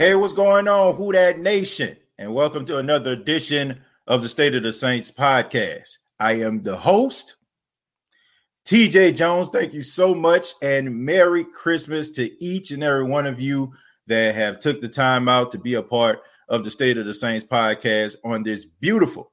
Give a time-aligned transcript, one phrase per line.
[0.00, 1.96] Hey, what's going on, Who That Nation?
[2.18, 5.96] And welcome to another edition of the State of the Saints podcast.
[6.20, 7.34] I am the host,
[8.64, 9.48] TJ Jones.
[9.48, 13.72] Thank you so much, and Merry Christmas to each and every one of you
[14.06, 17.12] that have took the time out to be a part of the State of the
[17.12, 19.32] Saints podcast on this beautiful,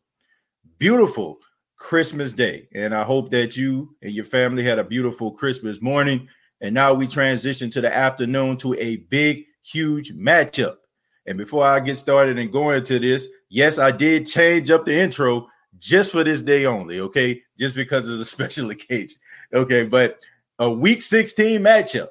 [0.80, 1.38] beautiful
[1.78, 2.68] Christmas day.
[2.74, 6.28] And I hope that you and your family had a beautiful Christmas morning.
[6.60, 10.78] And now we transition to the afternoon to a big huge matchup.
[11.26, 14.98] And before I get started and go into this, yes, I did change up the
[14.98, 15.48] intro
[15.80, 17.42] just for this day only, okay?
[17.58, 19.18] Just because of the special occasion.
[19.54, 20.20] Okay, but
[20.60, 22.10] a week 16 matchup.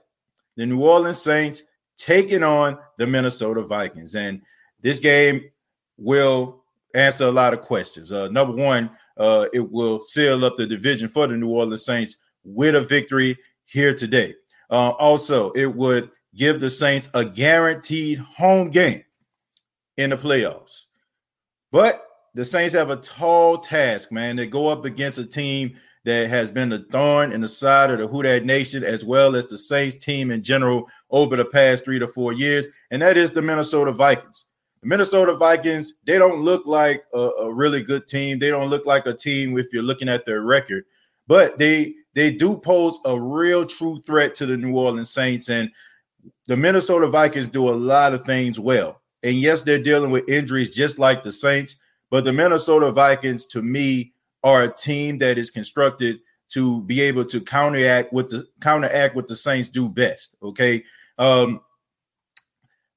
[0.56, 1.64] The New Orleans Saints
[1.96, 4.14] taking on the Minnesota Vikings.
[4.14, 4.42] And
[4.80, 5.50] this game
[5.96, 6.62] will
[6.94, 8.12] answer a lot of questions.
[8.12, 12.16] Uh, number one, uh, it will seal up the division for the New Orleans Saints
[12.44, 14.34] with a victory here today.
[14.70, 19.04] Uh, also, it would give the Saints a guaranteed home game
[19.96, 20.84] in the playoffs.
[21.70, 22.04] But
[22.34, 24.36] the Saints have a tall task, man.
[24.36, 27.98] They go up against a team that has been a thorn in the side of
[27.98, 31.84] the Who That Nation, as well as the Saints team in general over the past
[31.84, 34.46] three to four years, and that is the Minnesota Vikings.
[34.82, 38.38] The Minnesota Vikings, they don't look like a, a really good team.
[38.38, 40.84] They don't look like a team if you're looking at their record,
[41.26, 45.48] but they they do pose a real true threat to the New Orleans Saints.
[45.48, 45.70] And
[46.46, 49.00] the Minnesota Vikings do a lot of things well.
[49.22, 51.76] And yes, they're dealing with injuries just like the Saints,
[52.10, 54.12] but the Minnesota Vikings, to me,
[54.42, 56.20] are a team that is constructed
[56.50, 60.36] to be able to counteract what the counteract what the Saints do best.
[60.42, 60.84] Okay.
[61.18, 61.60] Um,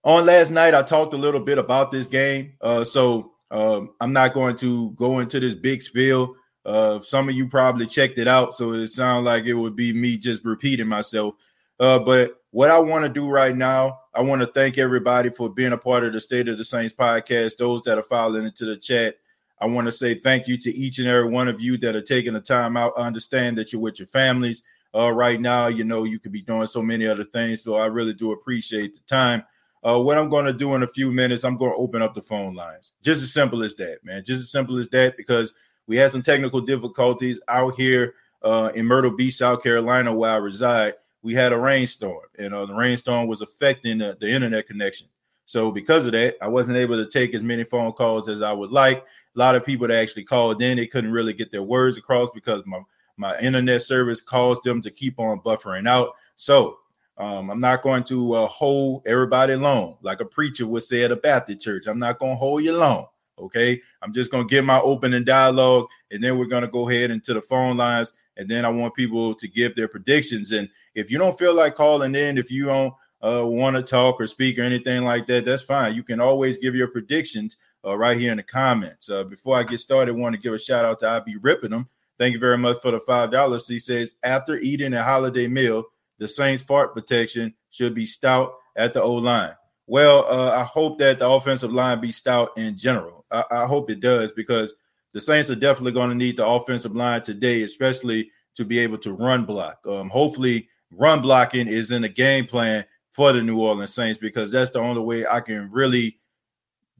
[0.04, 2.54] on last night, I talked a little bit about this game.
[2.62, 6.36] Uh, so um, I'm not going to go into this big spiel.
[6.66, 9.94] Uh, some of you probably checked it out, so it sounds like it would be
[9.94, 11.36] me just repeating myself.
[11.80, 15.50] Uh, but what I want to do right now, I want to thank everybody for
[15.50, 17.58] being a part of the State of the Saints podcast.
[17.58, 19.16] Those that are filing into the chat,
[19.59, 22.02] I want to say thank you to each and every one of you that are
[22.02, 22.94] taking the time out.
[22.97, 24.63] I understand that you're with your families
[24.96, 25.68] uh, right now.
[25.68, 27.63] You know, you could be doing so many other things.
[27.63, 29.44] So I really do appreciate the time.
[29.84, 32.16] Uh, what I'm going to do in a few minutes, I'm going to open up
[32.16, 32.94] the phone lines.
[33.03, 34.24] Just as simple as that, man.
[34.25, 35.53] Just as simple as that, because
[35.86, 40.38] we had some technical difficulties out here uh, in Myrtle Beach, South Carolina, where I
[40.38, 45.08] reside we had a rainstorm, and uh, the rainstorm was affecting the, the internet connection.
[45.46, 48.52] So because of that, I wasn't able to take as many phone calls as I
[48.52, 48.98] would like.
[49.00, 52.30] A lot of people that actually called in, they couldn't really get their words across
[52.32, 52.82] because my
[53.18, 56.14] my internet service caused them to keep on buffering out.
[56.36, 56.78] So
[57.18, 61.12] um, I'm not going to uh, hold everybody long, like a preacher would say at
[61.12, 61.88] a Baptist church.
[61.88, 63.08] I'm not going to hold you long.
[63.40, 66.90] Okay, I'm just going to give my opening dialogue, and then we're going to go
[66.90, 70.52] ahead into the phone lines and then I want people to give their predictions.
[70.52, 74.22] And if you don't feel like calling in, if you don't uh, want to talk
[74.22, 75.96] or speak or anything like that, that's fine.
[75.96, 79.09] You can always give your predictions uh, right here in the comments.
[79.09, 81.72] Uh, before I get started, want to give a shout out to I be ripping
[81.72, 81.90] them.
[82.20, 83.68] Thank you very much for the five dollars.
[83.68, 85.84] He says after eating a holiday meal,
[86.19, 89.54] the Saints fart protection should be stout at the O line.
[89.86, 93.25] Well, uh, I hope that the offensive line be stout in general.
[93.31, 94.74] I, I hope it does because
[95.18, 99.00] the Saints are definitely going to need the offensive line today, especially to be able
[99.00, 99.80] to run block.
[99.88, 104.52] Um, hopefully, run blocking is in the game plan for the New Orleans Saints because
[104.52, 106.19] that's the only way I can really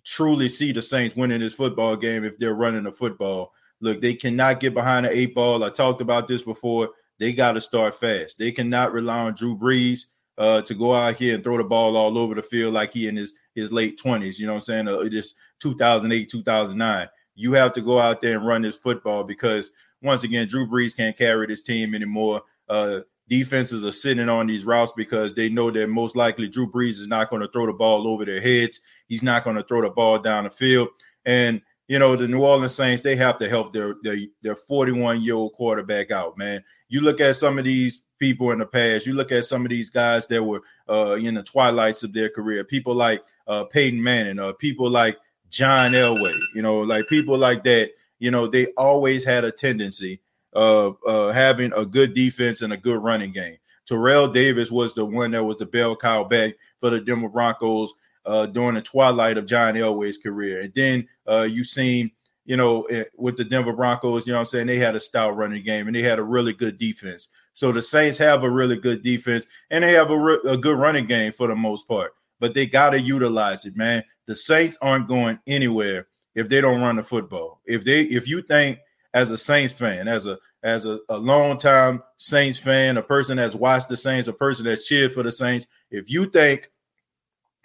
[0.04, 3.54] truly see the Saints winning this football game if they're running the football.
[3.82, 5.64] Look, they cannot get behind the eight ball.
[5.64, 6.90] I talked about this before.
[7.20, 8.40] They got to start fast.
[8.40, 10.08] They cannot rely on Drew Brees
[10.40, 13.08] uh, to go out here and throw the ball all over the field like he
[13.08, 14.40] in his his late twenties.
[14.40, 14.88] You know what I'm saying?
[14.88, 19.72] Uh, just 2008, 2009 you have to go out there and run this football because
[20.02, 22.42] once again, Drew Brees can't carry this team anymore.
[22.68, 23.00] Uh,
[23.30, 27.08] defenses are sitting on these routes because they know that most likely Drew Brees is
[27.08, 28.82] not going to throw the ball over their heads.
[29.08, 30.90] He's not going to throw the ball down the field.
[31.26, 35.22] And you know the New Orleans Saints, they have to help their their, their 41
[35.22, 36.38] year old quarterback out.
[36.38, 39.06] Man, you look at some of these people in the past.
[39.06, 42.30] You look at some of these guys that were uh, in the twilights of their
[42.30, 42.64] career.
[42.64, 45.18] People like uh, Peyton Manning, uh, people like
[45.50, 50.20] John Elway, you know, like people like that, you know, they always had a tendency
[50.54, 53.58] of uh, having a good defense and a good running game.
[53.86, 57.94] Terrell Davis was the one that was the bell cow back for the Denver Broncos
[58.26, 60.62] uh, during the twilight of John Elway's career.
[60.62, 62.12] And then uh, you seen,
[62.46, 65.38] you know, eh, with the Denver Broncos, you know I'm saying, they had a stout
[65.38, 67.30] running game and they had a really good defense.
[67.54, 70.78] So the Saints have a really good defense and they have a, re- a good
[70.78, 74.04] running game for the most part but they got to utilize it, man.
[74.26, 77.62] The Saints aren't going anywhere if they don't run the football.
[77.66, 78.80] If they, if you think
[79.14, 83.38] as a Saints fan, as a as a, a long time Saints fan, a person
[83.38, 86.70] that's watched the Saints, a person that's cheered for the Saints, if you think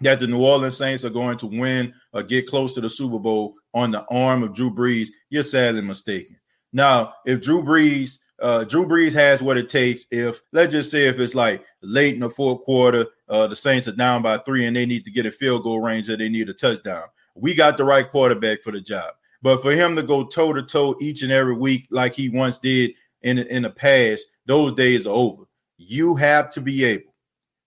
[0.01, 3.19] that the New Orleans Saints are going to win or get close to the Super
[3.19, 6.37] Bowl on the arm of Drew Brees, you're sadly mistaken.
[6.71, 10.05] Now, if Drew Brees, uh, Drew Brees has what it takes.
[10.11, 13.87] If let's just say if it's like late in the fourth quarter, uh, the Saints
[13.87, 16.27] are down by three and they need to get a field goal range or they
[16.27, 17.05] need a touchdown.
[17.35, 19.13] We got the right quarterback for the job.
[19.41, 22.57] But for him to go toe to toe each and every week like he once
[22.57, 22.91] did
[23.21, 25.43] in in the past, those days are over.
[25.77, 27.15] You have to be able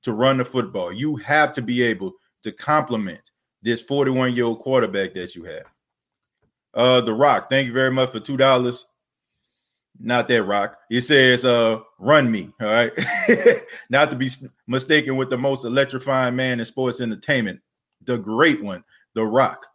[0.02, 0.92] to run the football.
[0.92, 2.12] You have to be able
[2.42, 3.30] to complement
[3.62, 5.64] this 41 year old quarterback that you have.
[6.74, 8.86] Uh, The Rock, thank you very much for two dollars.
[9.98, 10.78] Not that Rock.
[10.90, 12.52] It says, uh, run me.
[12.60, 12.92] All right.
[13.90, 14.30] Not to be
[14.66, 17.60] mistaken with the most electrifying man in sports entertainment,
[18.04, 18.84] the great one,
[19.14, 19.66] The Rock.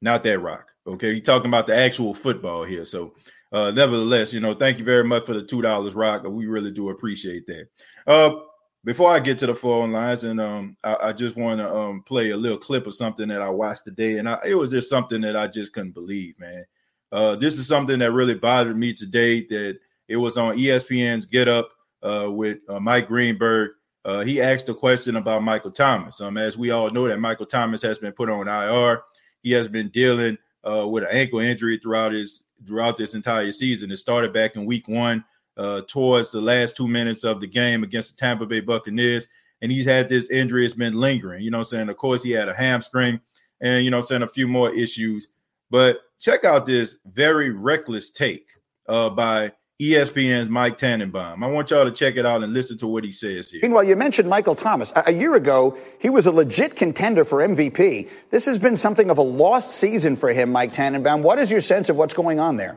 [0.00, 0.70] Not that Rock.
[0.86, 1.12] Okay.
[1.12, 2.84] You're talking about the actual football here.
[2.84, 3.14] So,
[3.52, 6.24] uh, nevertheless, you know, thank you very much for the two dollars, Rock.
[6.24, 7.68] We really do appreciate that.
[8.06, 8.36] Uh,
[8.84, 12.02] before I get to the phone lines, and um, I, I just want to um
[12.02, 14.90] play a little clip of something that I watched today, and I, it was just
[14.90, 16.64] something that I just couldn't believe, man.
[17.10, 19.42] Uh, this is something that really bothered me today.
[19.46, 19.78] That
[20.08, 21.70] it was on ESPN's Get Up
[22.02, 23.70] uh, with uh, Mike Greenberg.
[24.04, 26.20] Uh, he asked a question about Michael Thomas.
[26.20, 29.02] Um, as we all know, that Michael Thomas has been put on IR.
[29.42, 30.38] He has been dealing
[30.68, 33.90] uh, with an ankle injury throughout his throughout this entire season.
[33.90, 35.24] It started back in Week One
[35.56, 39.28] uh, towards the last two minutes of the game against the Tampa Bay Buccaneers.
[39.60, 41.42] And he's had this injury, it's been lingering.
[41.42, 41.88] You know I'm saying?
[41.88, 43.20] Of course, he had a hamstring
[43.60, 45.28] and, you know saying, a few more issues.
[45.70, 48.46] But check out this very reckless take
[48.88, 51.44] uh, by ESPN's Mike Tannenbaum.
[51.44, 53.60] I want y'all to check it out and listen to what he says here.
[53.62, 54.92] Meanwhile, you mentioned Michael Thomas.
[55.06, 58.10] A year ago, he was a legit contender for MVP.
[58.30, 61.22] This has been something of a lost season for him, Mike Tannenbaum.
[61.22, 62.76] What is your sense of what's going on there?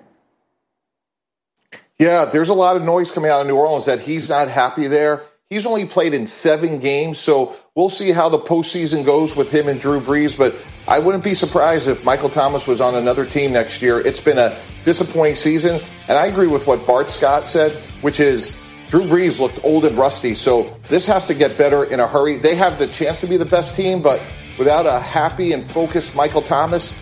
[1.98, 4.88] Yeah, there's a lot of noise coming out of New Orleans that he's not happy
[4.88, 5.24] there.
[5.50, 9.68] He's only played in seven games, so we'll see how the postseason goes with him
[9.68, 10.38] and Drew Brees.
[10.38, 10.56] But
[10.88, 14.00] I wouldn't be surprised if Michael Thomas was on another team next year.
[14.00, 18.56] It's been a disappointing season, and I agree with what Bart Scott said, which is
[18.90, 20.36] Drew Brees looked old and rusty.
[20.36, 22.38] So this has to get better in a hurry.
[22.38, 24.22] They have the chance to be the best team, but
[24.58, 26.94] without a happy and focused Michael Thomas,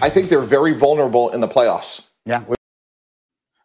[0.00, 2.06] I think they're very vulnerable in the playoffs.
[2.24, 2.44] Yeah.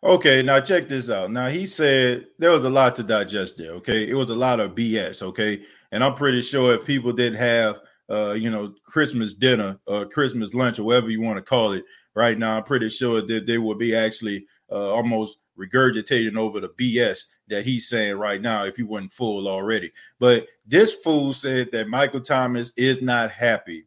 [0.03, 1.29] Okay, now check this out.
[1.31, 3.71] Now he said there was a lot to digest there.
[3.73, 5.21] Okay, it was a lot of BS.
[5.21, 5.61] Okay,
[5.91, 7.79] and I'm pretty sure if people didn't have,
[8.09, 11.83] uh, you know, Christmas dinner or Christmas lunch or whatever you want to call it,
[12.15, 16.69] right now, I'm pretty sure that they would be actually uh, almost regurgitating over the
[16.69, 19.91] BS that he's saying right now if he wasn't full already.
[20.19, 23.85] But this fool said that Michael Thomas is not happy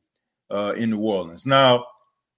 [0.51, 1.47] uh, in New Orleans.
[1.47, 1.87] Now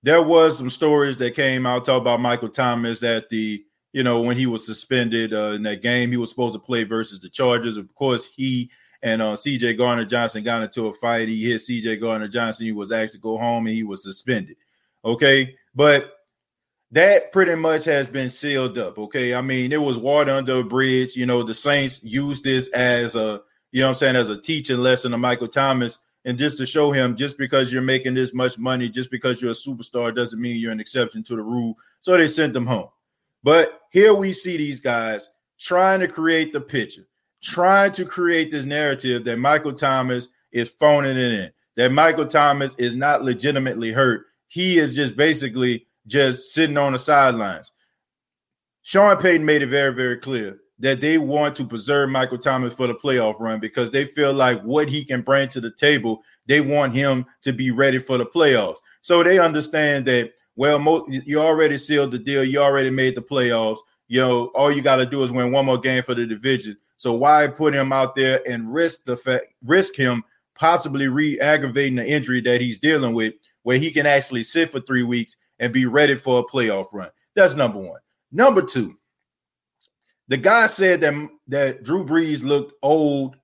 [0.02, 4.20] there was some stories that came out talk about Michael Thomas at the you know
[4.20, 7.28] when he was suspended uh, in that game he was supposed to play versus the
[7.28, 7.76] Chargers.
[7.76, 8.70] Of course, he
[9.04, 9.74] and uh, C.J.
[9.74, 11.28] Gardner Johnson got into a fight.
[11.28, 11.98] He hit C.J.
[11.98, 12.66] Gardner Johnson.
[12.66, 14.56] He was actually go home and he was suspended.
[15.04, 16.10] Okay, but
[16.90, 18.98] that pretty much has been sealed up.
[18.98, 21.14] Okay, I mean it was water under a bridge.
[21.14, 24.78] You know the Saints used this as a you know I'm saying as a teaching
[24.78, 28.58] lesson to Michael Thomas and just to show him just because you're making this much
[28.58, 31.76] money, just because you're a superstar, doesn't mean you're an exception to the rule.
[32.00, 32.88] So they sent him home.
[33.42, 37.06] But here we see these guys trying to create the picture,
[37.44, 42.74] trying to create this narrative that Michael Thomas is phoning it in, that Michael Thomas
[42.78, 44.26] is not legitimately hurt.
[44.48, 47.72] He is just basically just sitting on the sidelines.
[48.82, 52.86] Sean Payton made it very, very clear that they want to preserve Michael Thomas for
[52.86, 56.60] the playoff run because they feel like what he can bring to the table, they
[56.60, 58.78] want him to be ready for the playoffs.
[59.02, 63.22] So they understand that, well, mo- you already sealed the deal, you already made the
[63.22, 63.78] playoffs.
[64.08, 66.76] You know, all you got to do is win one more game for the division.
[67.04, 72.06] So why put him out there and risk the fact, risk him possibly re-aggravating the
[72.06, 75.84] injury that he's dealing with, where he can actually sit for three weeks and be
[75.84, 77.10] ready for a playoff run?
[77.34, 78.00] That's number one.
[78.32, 78.96] Number two,
[80.28, 83.36] the guy said that that Drew Brees looked old,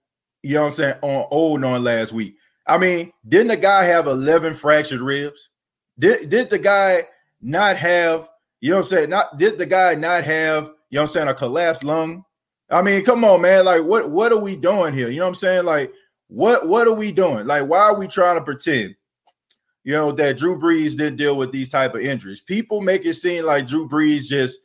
[0.43, 2.37] you know what I'm saying, on old on last week.
[2.67, 5.51] I mean, didn't the guy have 11 fractured ribs?
[5.99, 7.09] Did did the guy
[7.43, 8.27] not have,
[8.63, 9.11] you know what I'm saying?
[9.11, 12.25] Not did the guy not have, you know what I'm saying, a collapsed lung?
[12.71, 13.65] I mean, come on, man.
[13.65, 15.11] Like, what what are we doing here?
[15.11, 15.65] You know what I'm saying?
[15.65, 15.93] Like,
[16.29, 17.47] what what are we doing?
[17.47, 18.95] Like, why are we trying to pretend,
[19.83, 22.41] you know, that Drew Brees didn't deal with these type of injuries?
[22.41, 24.59] People make it seem like Drew Brees just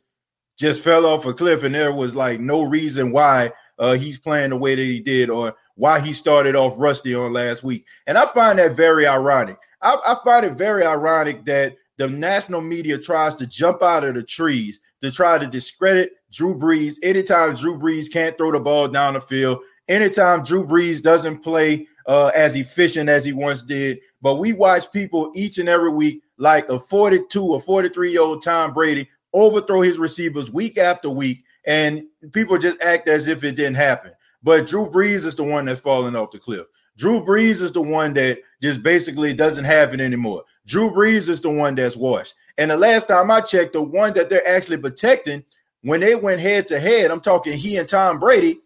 [0.56, 4.50] just fell off a cliff and there was like no reason why uh, he's playing
[4.50, 7.86] the way that he did or why he started off rusty on last week.
[8.06, 9.58] And I find that very ironic.
[9.82, 14.14] I, I find it very ironic that the national media tries to jump out of
[14.14, 18.88] the trees to try to discredit Drew Brees anytime Drew Brees can't throw the ball
[18.88, 24.00] down the field, anytime Drew Brees doesn't play uh, as efficient as he once did.
[24.20, 28.42] But we watch people each and every week, like a 42 or 43 year old
[28.42, 33.56] Tom Brady, overthrow his receivers week after week, and people just act as if it
[33.56, 34.12] didn't happen.
[34.42, 36.66] But Drew Brees is the one that's falling off the cliff.
[36.98, 40.44] Drew Brees is the one that just basically doesn't it anymore.
[40.66, 42.34] Drew Brees is the one that's washed.
[42.58, 45.44] And the last time I checked, the one that they're actually protecting
[45.86, 48.58] when they went head to head, I'm talking he and Tom Brady.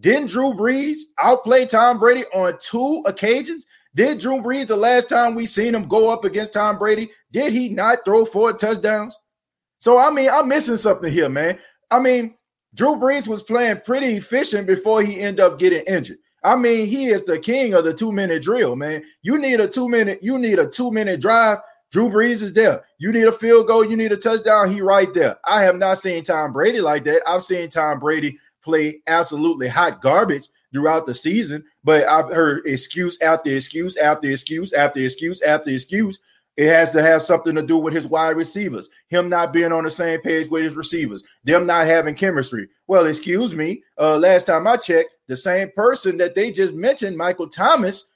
[0.00, 3.64] Didn't Drew Brees outplay Tom Brady on two occasions?
[3.94, 7.12] Did Drew Brees the last time we seen him go up against Tom Brady?
[7.30, 9.16] Did he not throw four touchdowns?
[9.78, 11.60] So I mean, I'm missing something here, man.
[11.92, 12.34] I mean,
[12.74, 16.18] Drew Brees was playing pretty efficient before he ended up getting injured.
[16.42, 19.04] I mean, he is the king of the two minute drill, man.
[19.22, 21.58] You need a two minute, you need a two minute drive.
[21.94, 22.82] Drew Brees is there.
[22.98, 24.68] You need a field goal, you need a touchdown.
[24.68, 25.36] He right there.
[25.44, 27.22] I have not seen Tom Brady like that.
[27.24, 33.16] I've seen Tom Brady play absolutely hot garbage throughout the season, but I've heard excuse
[33.20, 36.18] after excuse after excuse after excuse after excuse.
[36.56, 39.84] It has to have something to do with his wide receivers, him not being on
[39.84, 42.70] the same page with his receivers, them not having chemistry.
[42.88, 43.84] Well, excuse me.
[43.96, 48.06] Uh, last time I checked, the same person that they just mentioned, Michael Thomas,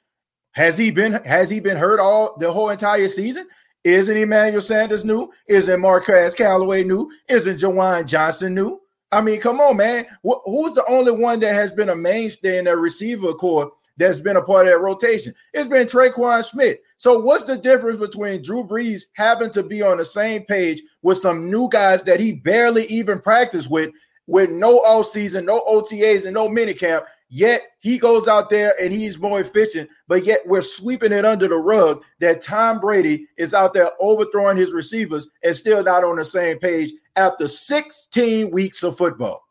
[0.58, 3.47] has he been has he been hurt all the whole entire season?
[3.85, 5.30] Isn't Emmanuel Sanders new?
[5.49, 7.11] Isn't Marquez Callaway new?
[7.28, 8.80] Isn't Juwan Johnson new?
[9.11, 10.06] I mean, come on, man.
[10.23, 14.37] who's the only one that has been a mainstay in their receiver corps that's been
[14.37, 15.35] a part of that rotation?
[15.54, 16.78] It's been Tre'Quan Smith.
[16.99, 21.18] So, what's the difference between Drew Brees having to be on the same page with
[21.18, 23.90] some new guys that he barely even practiced with
[24.26, 27.04] with no all season, no OTAs, and no minicamp.
[27.30, 31.47] Yet he goes out there and he's more efficient, but yet we're sweeping it under
[31.47, 36.16] the rug that Tom Brady is out there overthrowing his receivers and still not on
[36.16, 39.44] the same page after 16 weeks of football.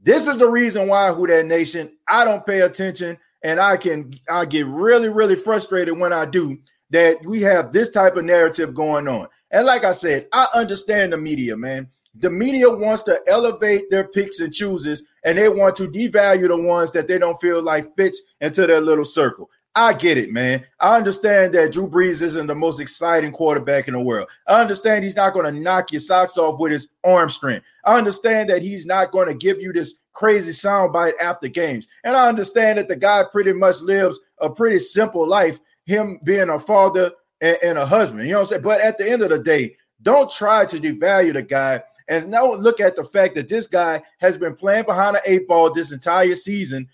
[0.00, 4.12] This is the reason why, Who That Nation, I don't pay attention and I can
[4.28, 6.58] I get really, really frustrated when I do
[6.90, 9.28] that we have this type of narrative going on.
[9.50, 11.88] And like I said, I understand the media, man.
[12.20, 16.60] The media wants to elevate their picks and chooses, and they want to devalue the
[16.60, 19.50] ones that they don't feel like fits into their little circle.
[19.74, 20.66] I get it, man.
[20.80, 24.28] I understand that Drew Brees isn't the most exciting quarterback in the world.
[24.48, 27.64] I understand he's not going to knock your socks off with his arm strength.
[27.84, 31.86] I understand that he's not going to give you this crazy soundbite after games.
[32.02, 36.48] And I understand that the guy pretty much lives a pretty simple life, him being
[36.48, 38.24] a father and, and a husband.
[38.24, 38.62] You know what I'm saying?
[38.62, 42.54] But at the end of the day, don't try to devalue the guy and now
[42.54, 45.92] look at the fact that this guy has been playing behind the eight ball this
[45.92, 46.88] entire season,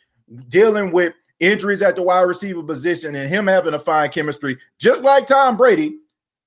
[0.48, 5.02] dealing with injuries at the wide receiver position and him having a fine chemistry, just
[5.02, 5.98] like Tom Brady.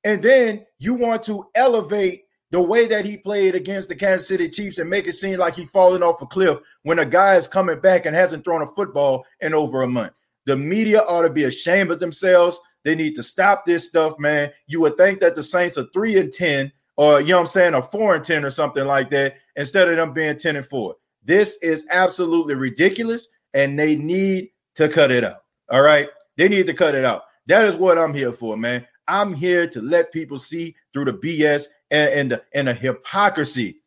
[0.03, 4.49] And then you want to elevate the way that he played against the Kansas City
[4.49, 7.47] Chiefs and make it seem like he's falling off a cliff when a guy is
[7.47, 10.13] coming back and hasn't thrown a football in over a month.
[10.45, 12.59] The media ought to be ashamed of themselves.
[12.83, 14.51] They need to stop this stuff, man.
[14.65, 17.47] You would think that the Saints are three and 10 or you know what I'm
[17.47, 20.65] saying, a four and 10 or something like that, instead of them being 10 and
[20.65, 20.95] four.
[21.23, 25.43] This is absolutely ridiculous, and they need to cut it out.
[25.69, 26.09] All right.
[26.37, 27.23] They need to cut it out.
[27.47, 28.85] That is what I'm here for, man.
[29.07, 33.77] I'm here to let people see through the BS and, and, the, and the hypocrisy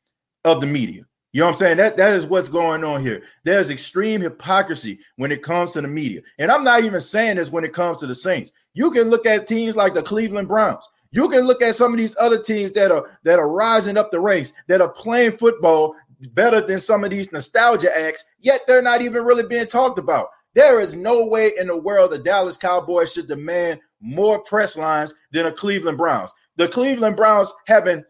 [0.45, 1.05] of the media.
[1.33, 1.77] You know what I'm saying?
[1.77, 3.23] That that is what's going on here.
[3.45, 6.23] There's extreme hypocrisy when it comes to the media.
[6.39, 8.53] And I'm not even saying this when it comes to the Saints.
[8.75, 10.89] You can look at teams like the Cleveland Browns.
[11.13, 14.11] You can look at some of these other teams that are that are rising up
[14.11, 15.95] the ranks, that are playing football
[16.29, 20.29] better than some of these nostalgia acts, yet they're not even really being talked about.
[20.55, 25.15] There is no way in the world the Dallas Cowboys should demand more press lines
[25.33, 26.33] than the Cleveland Browns.
[26.57, 28.05] The Cleveland Browns haven't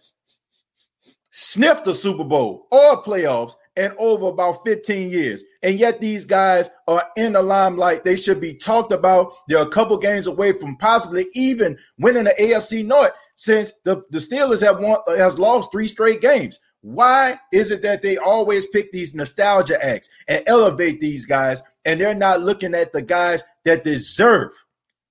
[1.31, 5.45] sniffed the Super Bowl or playoffs in over about 15 years.
[5.63, 8.05] And yet these guys are in the limelight.
[8.05, 9.33] They should be talked about.
[9.49, 14.19] They're a couple games away from possibly even winning the AFC North since the, the
[14.19, 16.59] Steelers have won has lost three straight games.
[16.83, 22.01] Why is it that they always pick these nostalgia acts and elevate these guys and
[22.01, 24.53] they're not looking at the guys that deserve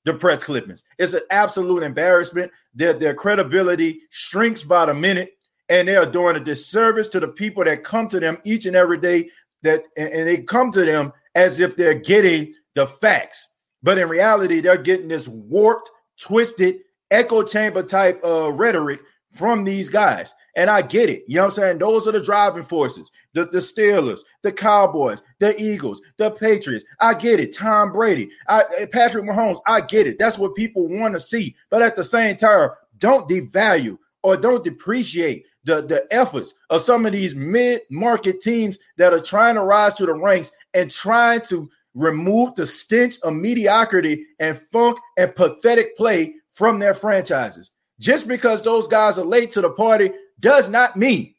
[0.05, 0.83] the press clippings?
[0.97, 2.51] It's an absolute embarrassment.
[2.73, 5.33] Their, their credibility shrinks by the minute
[5.69, 8.75] and they are doing a disservice to the people that come to them each and
[8.75, 9.29] every day
[9.63, 13.49] that and they come to them as if they're getting the facts
[13.83, 15.89] but in reality they're getting this warped
[16.19, 16.77] twisted
[17.11, 18.99] echo chamber type of rhetoric
[19.33, 21.23] from these guys and I get it.
[21.25, 21.77] You know what I'm saying?
[21.77, 23.09] Those are the driving forces.
[23.33, 26.83] The, the Steelers, the Cowboys, the Eagles, the Patriots.
[26.99, 27.55] I get it.
[27.55, 29.59] Tom Brady, I, eh, Patrick Mahomes.
[29.67, 30.19] I get it.
[30.19, 31.55] That's what people want to see.
[31.69, 37.05] But at the same time, don't devalue or don't depreciate the, the efforts of some
[37.05, 41.69] of these mid-market teams that are trying to rise to the ranks and trying to
[41.93, 47.71] remove the stench of mediocrity and funk and pathetic play from their franchises.
[47.99, 51.35] Just because those guys are late to the party does not mean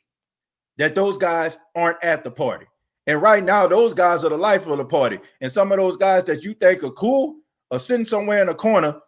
[0.79, 2.67] that those guys aren't at the party.
[3.07, 5.19] And right now, those guys are the life of the party.
[5.41, 7.37] And some of those guys that you think are cool
[7.71, 9.01] are sitting somewhere in a corner.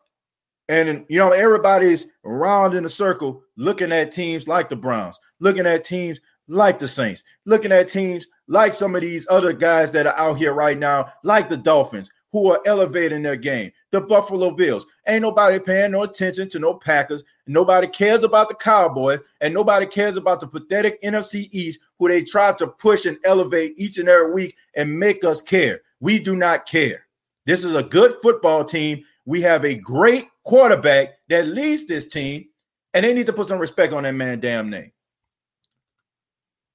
[0.73, 5.67] And you know, everybody's around in a circle looking at teams like the Browns, looking
[5.67, 10.07] at teams like the Saints, looking at teams like some of these other guys that
[10.07, 13.71] are out here right now, like the Dolphins, who are elevating their game.
[13.91, 14.87] The Buffalo Bills.
[15.07, 17.23] Ain't nobody paying no attention to no Packers.
[17.47, 22.25] Nobody cares about the Cowboys, and nobody cares about the pathetic NFC East, who they
[22.25, 25.83] try to push and elevate each and every week and make us care.
[26.01, 27.05] We do not care.
[27.45, 29.05] This is a good football team.
[29.27, 32.47] We have a great quarterback that leads this team,
[32.95, 34.93] and they need to put some respect on that man damn name.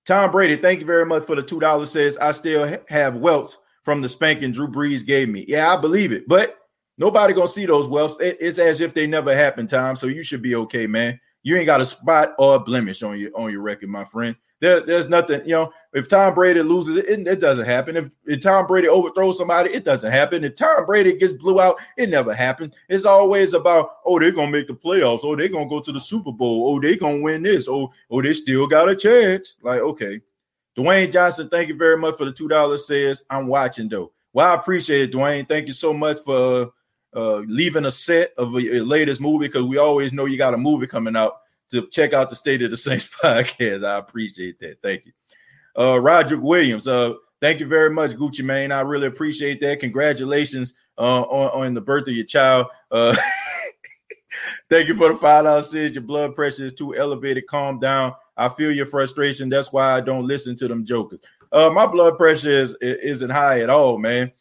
[0.06, 1.92] Tom Brady, thank you very much for the two dollars.
[1.92, 5.46] Says I still have welts from the spanking Drew Brees gave me.
[5.48, 6.56] Yeah, I believe it, but
[6.98, 8.18] nobody gonna see those welts.
[8.20, 9.96] It's as if they never happened, Tom.
[9.96, 11.20] So you should be okay, man.
[11.44, 14.36] You ain't got a spot or a blemish on your on your record, my friend.
[14.60, 15.72] There, there's nothing, you know.
[15.94, 17.96] If Tom Brady loses, it, it doesn't happen.
[17.96, 20.44] If, if Tom Brady overthrows somebody, it doesn't happen.
[20.44, 22.74] If Tom Brady gets blew out, it never happens.
[22.90, 25.20] It's always about, oh, they're gonna make the playoffs.
[25.24, 26.70] Oh, they're gonna go to the Super Bowl.
[26.70, 27.68] Oh, they're gonna win this.
[27.68, 29.56] Oh, oh, they still got a chance.
[29.62, 30.22] Like, okay.
[30.78, 32.86] Dwayne Johnson, thank you very much for the two dollars.
[32.86, 34.12] Says I'm watching though.
[34.34, 35.48] Well, I appreciate it, Dwayne.
[35.48, 36.72] Thank you so much for
[37.16, 40.58] uh, leaving a set of your latest movie because we always know you got a
[40.58, 43.86] movie coming out to check out the State of the Saints podcast.
[43.86, 44.78] I appreciate that.
[44.82, 45.12] Thank you.
[45.78, 48.72] Uh, Roger Williams, uh, thank you very much, Gucci Mane.
[48.72, 49.80] I really appreciate that.
[49.80, 52.68] Congratulations uh, on, on the birth of your child.
[52.92, 53.16] Uh,
[54.70, 55.70] thank you for the five dollars.
[55.70, 57.48] Says your blood pressure is too elevated.
[57.48, 58.14] Calm down.
[58.38, 59.50] I feel your frustration.
[59.50, 61.20] That's why I don't listen to them jokers.
[61.52, 64.32] Uh, my blood pressure is isn't high at all, man.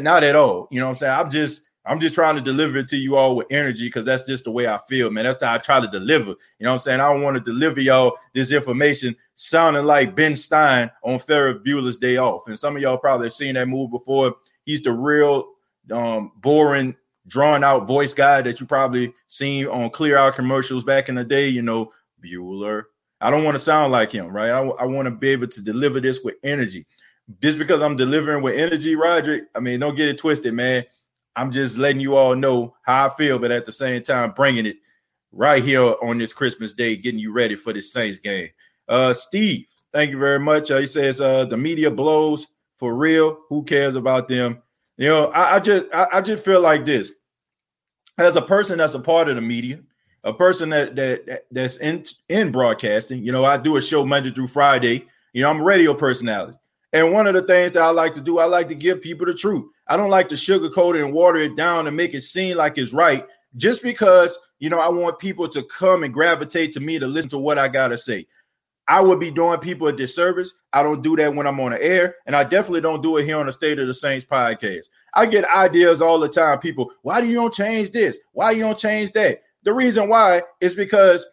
[0.00, 0.68] Not at all.
[0.70, 1.14] You know what I'm saying?
[1.14, 4.22] I'm just I'm just trying to deliver it to you all with energy because that's
[4.22, 5.24] just the way I feel, man.
[5.24, 6.30] That's how I try to deliver.
[6.30, 7.00] You know what I'm saying?
[7.00, 11.98] I don't want to deliver y'all this information sounding like Ben Stein on Ferris Bueller's
[11.98, 12.46] Day Off.
[12.46, 14.34] And some of y'all probably have seen that movie before.
[14.64, 15.50] He's the real
[15.90, 21.10] um, boring, drawn out voice guy that you probably seen on Clear Eyes commercials back
[21.10, 21.48] in the day.
[21.48, 21.92] You know,
[22.24, 22.84] Bueller.
[23.20, 24.50] I don't want to sound like him, right?
[24.50, 26.86] I, I want to be able to deliver this with energy.
[27.42, 30.84] Just because I'm delivering with energy, Roger, I mean, don't get it twisted, man
[31.36, 34.66] I'm just letting you all know how I feel, but at the same time, bringing
[34.66, 34.76] it
[35.32, 38.50] right here on this Christmas day, getting you ready for this Saints game.
[38.88, 40.70] Uh, Steve, thank you very much.
[40.70, 43.40] Uh, he says uh, the media blows for real.
[43.48, 44.62] Who cares about them?
[44.96, 47.12] You know, I, I just I, I, just feel like this.
[48.16, 49.80] As a person that's a part of the media,
[50.22, 54.30] a person that that that's in in broadcasting, you know, I do a show Monday
[54.30, 55.06] through Friday.
[55.32, 56.56] You know, I'm a radio personality.
[56.92, 59.26] And one of the things that I like to do, I like to give people
[59.26, 59.68] the truth.
[59.88, 62.78] I don't like to sugarcoat it and water it down and make it seem like
[62.78, 66.98] it's right just because, you know, I want people to come and gravitate to me
[66.98, 68.26] to listen to what I got to say.
[68.86, 70.52] I would be doing people a disservice.
[70.72, 73.24] I don't do that when I'm on the air, and I definitely don't do it
[73.24, 74.88] here on the State of the Saints podcast.
[75.14, 76.58] I get ideas all the time.
[76.58, 78.18] People, why do you don't change this?
[78.32, 79.40] Why you don't change that?
[79.62, 81.26] The reason why is because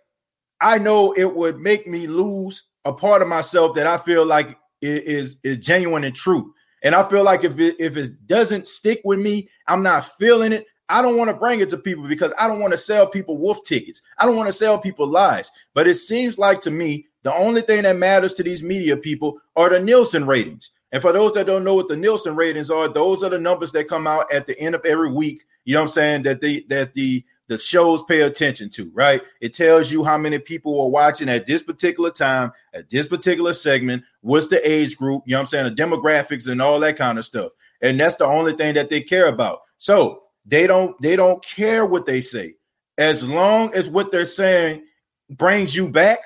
[0.61, 4.57] I know it would make me lose a part of myself that I feel like
[4.81, 6.53] is is genuine and true.
[6.83, 10.53] And I feel like if it if it doesn't stick with me, I'm not feeling
[10.53, 10.65] it.
[10.89, 13.37] I don't want to bring it to people because I don't want to sell people
[13.37, 14.01] wolf tickets.
[14.17, 15.49] I don't want to sell people lies.
[15.73, 19.39] But it seems like to me, the only thing that matters to these media people
[19.55, 20.71] are the Nielsen ratings.
[20.91, 23.71] And for those that don't know what the Nielsen ratings are, those are the numbers
[23.71, 25.43] that come out at the end of every week.
[25.63, 26.23] You know what I'm saying?
[26.23, 29.21] That the that the the shows pay attention to, right?
[29.41, 33.51] It tells you how many people are watching at this particular time, at this particular
[33.51, 36.95] segment, what's the age group, you know what I'm saying, the demographics and all that
[36.95, 37.51] kind of stuff.
[37.81, 39.63] And that's the only thing that they care about.
[39.79, 42.55] So they don't they don't care what they say.
[42.97, 44.85] As long as what they're saying
[45.29, 46.19] brings you back,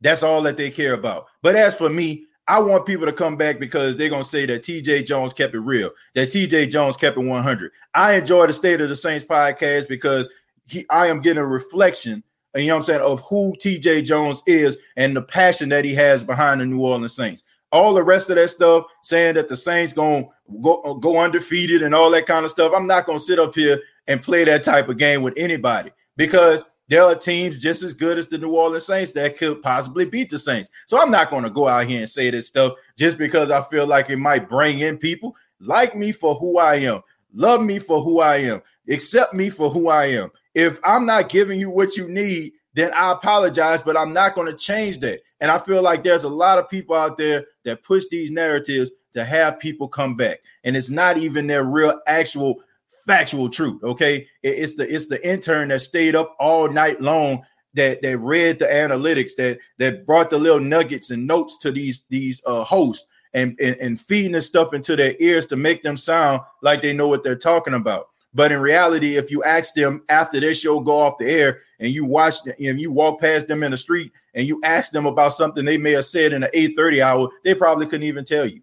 [0.00, 1.26] that's all that they care about.
[1.42, 4.62] But as for me, I want people to come back because they're gonna say that
[4.62, 7.72] TJ Jones kept it real, that TJ Jones kept it 100.
[7.92, 10.30] I enjoy the State of the Saints podcast because
[10.66, 12.22] he, I am getting a reflection,
[12.54, 15.94] you know what I'm saying, of who TJ Jones is and the passion that he
[15.94, 17.44] has behind the New Orleans Saints.
[17.72, 20.28] All the rest of that stuff, saying that the Saints going
[20.62, 22.72] go uh, go undefeated and all that kind of stuff.
[22.74, 26.64] I'm not gonna sit up here and play that type of game with anybody because
[26.88, 30.30] there are teams just as good as the New Orleans Saints that could possibly beat
[30.30, 30.70] the Saints.
[30.86, 33.62] So I'm not going to go out here and say this stuff just because I
[33.62, 35.34] feel like it might bring in people.
[35.58, 37.02] Like me for who I am,
[37.34, 41.28] love me for who I am, accept me for who I am if I'm not
[41.28, 45.20] giving you what you need, then I apologize, but I'm not going to change that.
[45.38, 48.90] And I feel like there's a lot of people out there that push these narratives
[49.12, 50.38] to have people come back.
[50.64, 52.62] And it's not even their real actual
[53.06, 53.84] factual truth.
[53.84, 54.26] Okay.
[54.42, 58.64] It's the it's the intern that stayed up all night long that that read the
[58.64, 63.58] analytics that that brought the little nuggets and notes to these these uh hosts and,
[63.60, 67.08] and, and feeding this stuff into their ears to make them sound like they know
[67.08, 68.08] what they're talking about.
[68.36, 71.90] But in reality, if you ask them after their show go off the air and
[71.90, 75.06] you watch them, and you walk past them in the street and you ask them
[75.06, 78.44] about something they may have said in the 8:30 hour, they probably couldn't even tell
[78.44, 78.60] you.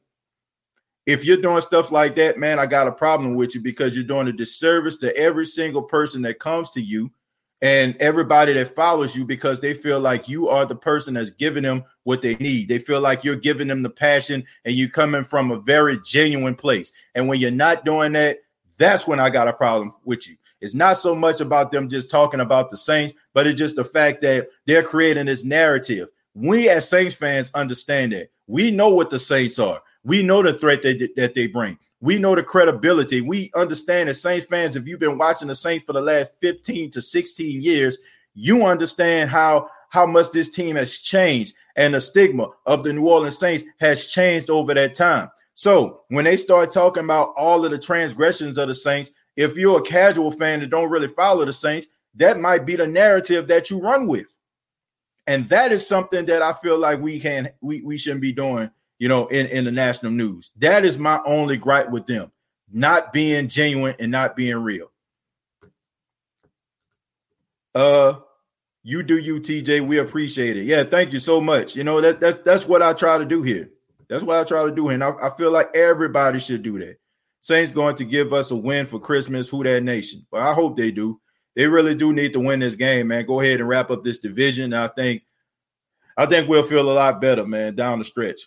[1.08, 4.06] If you're doing stuff like that, man, I got a problem with you because you're
[4.06, 7.12] doing a disservice to every single person that comes to you
[7.64, 11.64] and everybody that follows you because they feel like you are the person that's giving
[11.64, 12.70] them what they need.
[12.70, 16.54] They feel like you're giving them the passion and you're coming from a very genuine
[16.54, 16.92] place.
[17.16, 18.38] And when you're not doing that,
[18.84, 20.36] that's when I got a problem with you.
[20.62, 23.86] It's not so much about them just talking about the Saints, but it's just the
[23.86, 26.10] fact that they're creating this narrative.
[26.34, 28.30] We as Saints fans understand that.
[28.48, 29.82] We know what the Saints are.
[30.04, 31.78] We know the threat that, they bring.
[32.02, 33.22] We know the credibility.
[33.22, 36.92] We understand as Saints fans, if you've been watching the Saints for the last 15
[36.92, 37.98] to 16 years,
[38.34, 43.08] you understand how how much this team has changed and the stigma of the New
[43.08, 45.30] Orleans Saints has changed over that time.
[45.56, 49.80] So when they start talking about all of the transgressions of the Saints, if you're
[49.80, 53.70] a casual fan that don't really follow the Saints, that might be the narrative that
[53.70, 54.36] you run with.
[55.26, 58.70] And that is something that I feel like we can we, we shouldn't be doing,
[59.00, 60.52] you know, in, in the national news.
[60.58, 62.32] That is my only gripe with them,
[62.72, 64.92] not being genuine and not being real.
[67.74, 68.16] Uh
[68.86, 69.88] you do you, TJ.
[69.88, 70.66] We appreciate it.
[70.66, 71.74] Yeah, thank you so much.
[71.74, 73.70] You know, that, that's that's what I try to do here.
[74.10, 74.90] That's what I try to do.
[74.90, 76.98] And I, I feel like everybody should do that.
[77.42, 79.50] Saints going to give us a win for Christmas.
[79.50, 80.26] Who that nation?
[80.32, 81.20] But I hope they do.
[81.56, 83.26] They really do need to win this game, man.
[83.26, 84.74] Go ahead and wrap up this division.
[84.74, 85.24] I think,
[86.18, 88.42] I think we'll feel a lot better, man, down the stretch.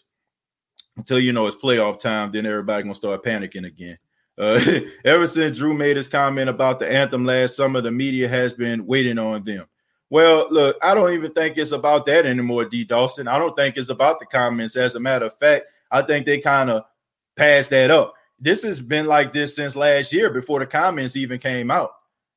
[0.97, 3.99] Until you know it's playoff time, then everybody gonna start panicking again.
[4.39, 4.61] Uh,
[5.05, 8.87] ever since Drew made his comment about the anthem last summer, the media has been
[8.87, 9.67] waiting on them.
[10.09, 12.85] Well, look, I don't even think it's about that anymore, D.
[12.85, 13.27] Dawson.
[13.27, 14.77] I don't think it's about the comments.
[14.77, 16.85] As a matter of fact, I think they kind of
[17.37, 18.15] passed that up.
[18.39, 21.91] This has been like this since last year before the comments even came out.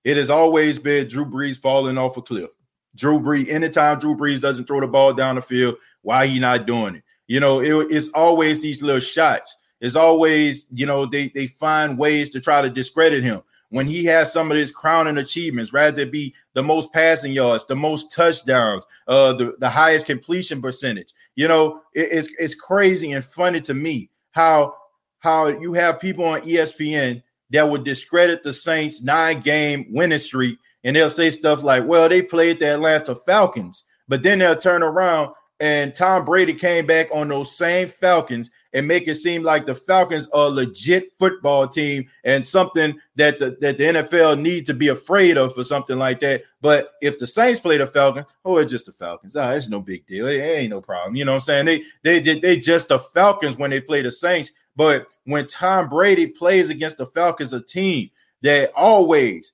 [0.03, 2.49] It has always been Drew Brees falling off a cliff.
[2.95, 6.65] Drew Brees, anytime Drew Brees doesn't throw the ball down the field, why he not
[6.65, 7.03] doing it?
[7.27, 9.55] You know, it, it's always these little shots.
[9.81, 14.05] It's always, you know, they they find ways to try to discredit him when he
[14.05, 18.85] has some of his crowning achievements, rather be the most passing yards, the most touchdowns,
[19.07, 21.13] uh, the, the highest completion percentage.
[21.35, 24.73] You know, it, it's it's crazy and funny to me how
[25.19, 30.57] how you have people on ESPN that would discredit the Saints nine game winning streak,
[30.83, 34.83] and they'll say stuff like, "Well, they played the Atlanta Falcons," but then they'll turn
[34.83, 39.65] around and Tom Brady came back on those same Falcons and make it seem like
[39.65, 44.67] the Falcons are a legit football team and something that the, that the NFL needs
[44.67, 46.43] to be afraid of for something like that.
[46.61, 49.35] But if the Saints play the Falcons, oh, it's just the Falcons.
[49.35, 50.27] Ah, it's no big deal.
[50.27, 51.15] It, ain't no problem.
[51.15, 51.83] You know what I'm saying?
[52.03, 54.51] They they they just the Falcons when they play the Saints.
[54.75, 59.51] But when Tom Brady plays against the Falcons, a team that always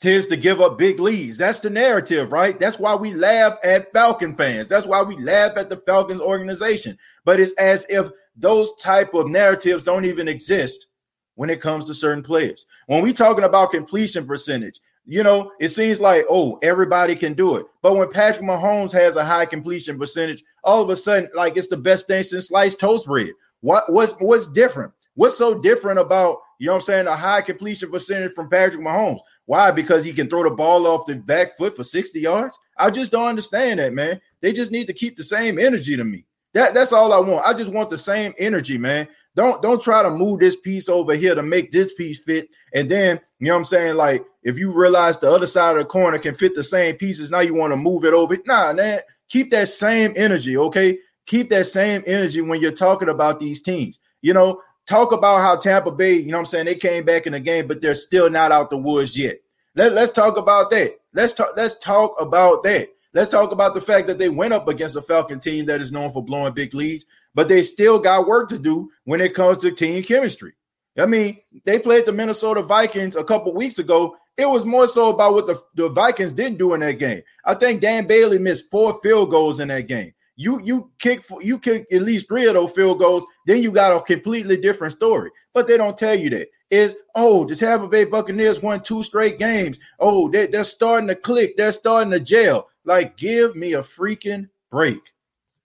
[0.00, 1.38] tends to give up big leads.
[1.38, 2.58] That's the narrative, right?
[2.58, 4.68] That's why we laugh at Falcon fans.
[4.68, 6.98] That's why we laugh at the Falcons organization.
[7.24, 10.86] But it's as if those type of narratives don't even exist
[11.34, 12.66] when it comes to certain players.
[12.86, 17.56] When we talking about completion percentage, you know, it seems like oh everybody can do
[17.56, 17.66] it.
[17.82, 21.66] But when Patrick Mahomes has a high completion percentage, all of a sudden, like it's
[21.68, 23.30] the best thing since sliced toast bread.
[23.60, 24.92] What what's what's different?
[25.14, 29.20] What's so different about you know I'm saying a high completion percentage from Patrick Mahomes?
[29.46, 29.70] Why?
[29.70, 32.58] Because he can throw the ball off the back foot for 60 yards.
[32.76, 34.20] I just don't understand that, man.
[34.40, 36.26] They just need to keep the same energy to me.
[36.54, 37.46] That that's all I want.
[37.46, 39.08] I just want the same energy, man.
[39.34, 42.48] Don't don't try to move this piece over here to make this piece fit.
[42.74, 43.96] And then you know what I'm saying?
[43.96, 47.30] Like if you realize the other side of the corner can fit the same pieces,
[47.30, 48.36] now you want to move it over.
[48.46, 50.98] Nah, man, keep that same energy, okay?
[51.26, 53.98] Keep that same energy when you're talking about these teams.
[54.20, 57.26] You know, talk about how Tampa Bay, you know what I'm saying, they came back
[57.26, 59.38] in the game, but they're still not out the woods yet.
[59.74, 60.96] Let, let's talk about that.
[61.14, 62.88] Let's talk, let's talk about that.
[63.14, 65.92] Let's talk about the fact that they went up against a Falcon team that is
[65.92, 69.58] known for blowing big leads, but they still got work to do when it comes
[69.58, 70.54] to team chemistry.
[70.98, 74.16] I mean, they played the Minnesota Vikings a couple weeks ago.
[74.36, 77.22] It was more so about what the, the Vikings didn't do in that game.
[77.44, 80.12] I think Dan Bailey missed four field goals in that game.
[80.36, 83.94] You you kick you kick at least three of those field goals, then you got
[83.94, 85.30] a completely different story.
[85.52, 86.48] But they don't tell you that.
[86.70, 89.78] Is oh, the Tampa Bay Buccaneers won two straight games.
[90.00, 91.58] Oh, they, they're starting to click.
[91.58, 92.68] They're starting to jail.
[92.84, 95.00] Like, give me a freaking break.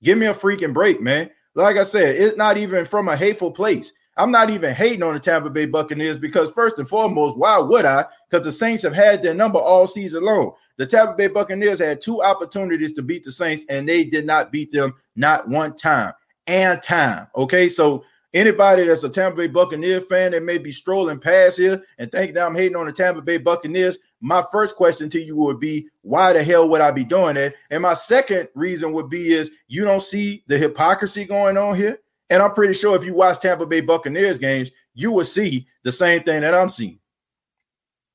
[0.03, 1.31] Give me a freaking break, man.
[1.55, 3.91] Like I said, it's not even from a hateful place.
[4.15, 7.85] I'm not even hating on the Tampa Bay Buccaneers because, first and foremost, why would
[7.85, 8.05] I?
[8.29, 10.53] Because the Saints have had their number all season long.
[10.77, 14.51] The Tampa Bay Buccaneers had two opportunities to beat the Saints, and they did not
[14.51, 16.13] beat them not one time
[16.47, 17.27] and time.
[17.35, 18.03] Okay, so
[18.33, 22.37] anybody that's a Tampa Bay Buccaneer fan that may be strolling past here and thinking
[22.37, 26.33] I'm hating on the Tampa Bay Buccaneers, my first question to you would be, why
[26.33, 27.55] the hell would I be doing it?
[27.69, 31.99] And my second reason would be is you don't see the hypocrisy going on here.
[32.29, 35.91] And I'm pretty sure if you watch Tampa Bay Buccaneers games, you will see the
[35.91, 36.99] same thing that I'm seeing.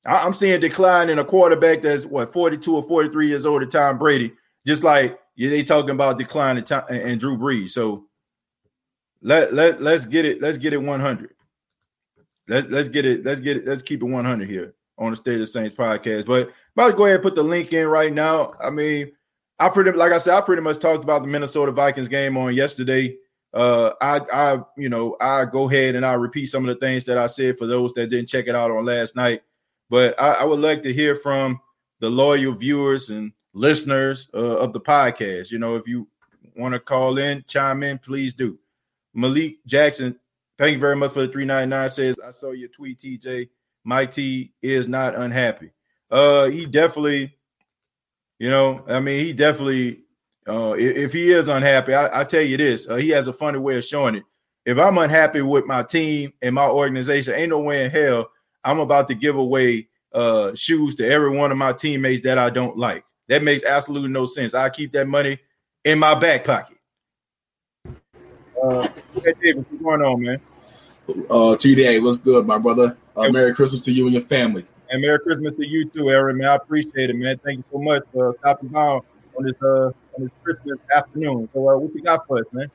[0.05, 3.97] I'm seeing decline in a quarterback that's what 42 or 43 years old at Tom
[3.97, 4.33] Brady,
[4.67, 7.69] just like they talking about decline in Tom, and Drew Brees.
[7.69, 8.05] So
[9.21, 11.29] let let let's get it let's get it 100.
[12.49, 15.41] Let's let's get it let's get it let's keep it 100 here on the State
[15.41, 16.25] of Saints podcast.
[16.25, 18.53] But I'm about to go ahead and put the link in right now.
[18.61, 19.11] I mean,
[19.59, 22.55] I pretty like I said, I pretty much talked about the Minnesota Vikings game on
[22.55, 23.17] yesterday
[23.53, 27.03] uh, I, I, you know, I go ahead and I repeat some of the things
[27.05, 29.43] that I said for those that didn't check it out on last night.
[29.89, 31.61] But I, I would like to hear from
[31.99, 35.51] the loyal viewers and listeners uh, of the podcast.
[35.51, 36.07] You know, if you
[36.55, 38.57] want to call in, chime in, please do.
[39.13, 40.19] Malik Jackson,
[40.57, 41.89] thank you very much for the 399.
[41.89, 43.49] Says, I saw your tweet, TJ.
[43.83, 45.71] Mike T is not unhappy.
[46.09, 47.35] Uh, he definitely,
[48.39, 50.03] you know, I mean, he definitely
[50.47, 53.59] uh, if, he is unhappy, I, I tell you this, uh, he has a funny
[53.59, 54.23] way of showing it.
[54.65, 58.29] If I'm unhappy with my team and my organization, ain't no way in hell
[58.63, 62.49] I'm about to give away uh, shoes to every one of my teammates that I
[62.49, 63.03] don't like.
[63.29, 64.53] That makes absolutely no sense.
[64.53, 65.37] I keep that money
[65.83, 66.77] in my back pocket.
[68.61, 70.35] Uh, hey David, what's going on, man?
[71.29, 72.97] Uh, TDA, what's good, my brother?
[73.15, 74.65] Uh, Merry Christmas to you and your family.
[74.89, 76.37] And Merry Christmas to you too, Aaron.
[76.37, 77.39] Man, I appreciate it, man.
[77.43, 78.99] Thank you so much for stopping by
[79.37, 81.49] on this uh on this Christmas afternoon.
[81.53, 82.69] So uh, what you got for us, man?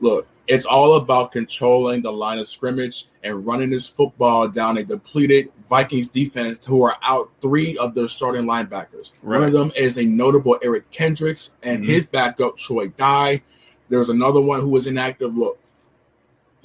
[0.00, 4.84] Look, it's all about controlling the line of scrimmage and running this football down a
[4.84, 9.12] depleted Vikings defense who are out three of their starting linebackers.
[9.22, 9.40] Right.
[9.40, 11.90] One of them is a notable Eric Kendricks and mm-hmm.
[11.90, 13.42] his backup Troy Dye.
[13.88, 15.36] There's another one who was inactive.
[15.36, 15.58] Look,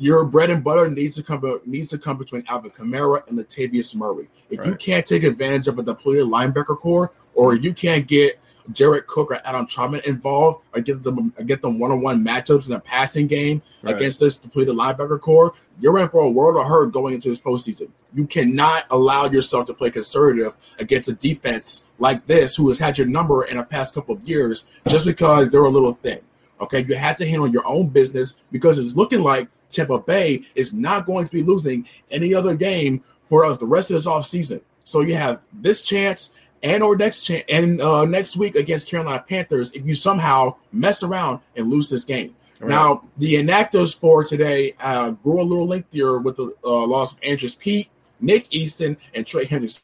[0.02, 3.96] your bread and butter needs to come needs to come between Alvin Kamara and Latavius
[3.96, 4.28] Murray.
[4.50, 4.68] If right.
[4.68, 8.40] you can't take advantage of a depleted linebacker corps, or you can't get
[8.72, 12.74] Jared Cook or Adam Trautman involved or get them or get them one-on-one matchups in
[12.74, 13.96] a passing game right.
[13.96, 17.40] against this depleted linebacker corps, you're in for a world of hurt going into this
[17.40, 17.92] postseason.
[18.16, 22.98] You cannot allow yourself to play conservative against a defense like this who has had
[22.98, 26.22] your number in the past couple of years just because they're a little thin.
[26.62, 30.74] Okay, you have to handle your own business because it's looking like Tampa Bay is
[30.74, 34.62] not going to be losing any other game for the rest of this offseason.
[34.84, 36.32] So you have this chance
[36.64, 41.04] and or next chance and uh, next week against Carolina Panthers if you somehow mess
[41.04, 42.36] around and lose this game.
[42.60, 42.70] Right.
[42.70, 47.20] Now the inactives for today uh, grew a little lengthier with the uh, loss of
[47.24, 49.84] Andrus Peat, Nick Easton, and Trey Hendrickson.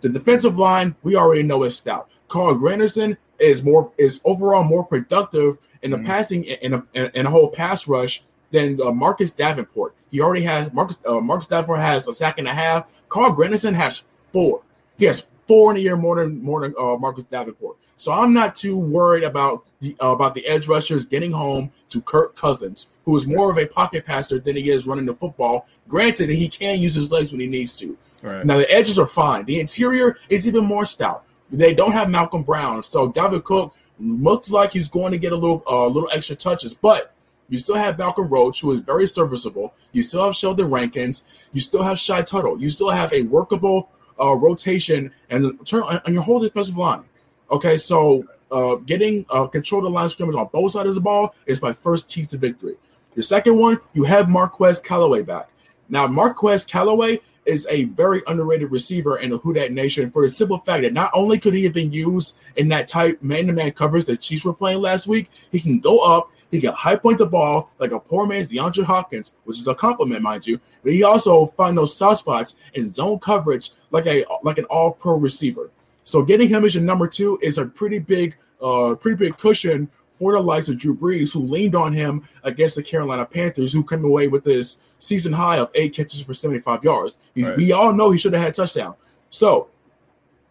[0.00, 2.08] The defensive line we already know is stout.
[2.28, 6.06] Carl Granderson is more is overall more productive in the mm-hmm.
[6.06, 9.94] passing in a, in a whole pass rush than uh, Marcus Davenport.
[10.10, 13.02] He already has Marcus uh, Marcus Davenport has a sack and a half.
[13.08, 14.62] Carl Granderson has four.
[14.96, 17.76] He has four in a year more than more than uh, Marcus Davenport.
[17.98, 22.00] So I'm not too worried about the uh, about the edge rushers getting home to
[22.00, 25.66] Kirk Cousins, who is more of a pocket passer than he is running the football.
[25.88, 27.98] Granted, he can use his legs when he needs to.
[28.22, 28.46] Right.
[28.46, 29.44] Now the edges are fine.
[29.44, 31.24] The interior is even more stout.
[31.50, 35.36] They don't have Malcolm Brown, so David Cook looks like he's going to get a
[35.36, 37.14] little uh, little extra touches, but.
[37.50, 39.72] You still have Malcolm Roach, who is very serviceable.
[39.92, 41.22] You still have Sheldon Rankins.
[41.54, 42.60] You still have Shy Tuttle.
[42.60, 43.88] You still have a workable
[44.20, 47.04] uh, rotation and turn on your whole defensive line.
[47.50, 51.00] Okay, so uh, getting uh, control of the line scrimmage on both sides of the
[51.00, 52.76] ball is my first key to victory.
[53.14, 55.48] Your second one, you have Marquez Callaway back.
[55.88, 60.58] Now, Marquez Callaway is a very underrated receiver in the Who Nation for the simple
[60.58, 64.20] fact that not only could he have been used in that type man-to-man coverage that
[64.20, 67.70] Chiefs were playing last week, he can go up, he can high point the ball
[67.78, 70.60] like a poor man's DeAndre Hopkins, which is a compliment, mind you.
[70.82, 74.92] But he also find those soft spots in zone coverage like a like an all
[74.92, 75.70] pro receiver.
[76.04, 79.90] So getting him as your number two is a pretty big, uh, pretty big cushion
[80.18, 83.84] for the likes of Drew Brees, who leaned on him against the Carolina Panthers, who
[83.84, 87.18] came away with this season high of eight catches for 75 yards.
[87.36, 87.56] Right.
[87.56, 88.94] We all know he should have had touchdown.
[89.30, 89.68] So,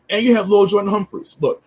[0.09, 1.37] and you have Lil Jordan Humphreys.
[1.41, 1.63] Look,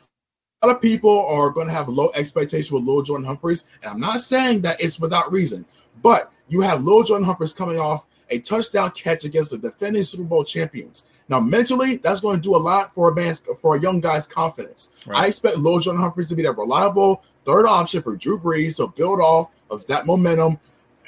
[0.62, 3.92] a lot of people are going to have low expectation with Lil Jordan Humphreys, and
[3.92, 5.66] I'm not saying that it's without reason,
[6.02, 10.22] but you have Lil Jordan Humphreys coming off a touchdown catch against the defending Super
[10.22, 11.04] Bowl champions.
[11.28, 14.26] Now, mentally, that's going to do a lot for a man's for a young guy's
[14.26, 14.88] confidence.
[15.06, 15.24] Right.
[15.24, 18.88] I expect Lil Jordan Humphreys to be that reliable third option for Drew Brees to
[18.88, 20.58] build off of that momentum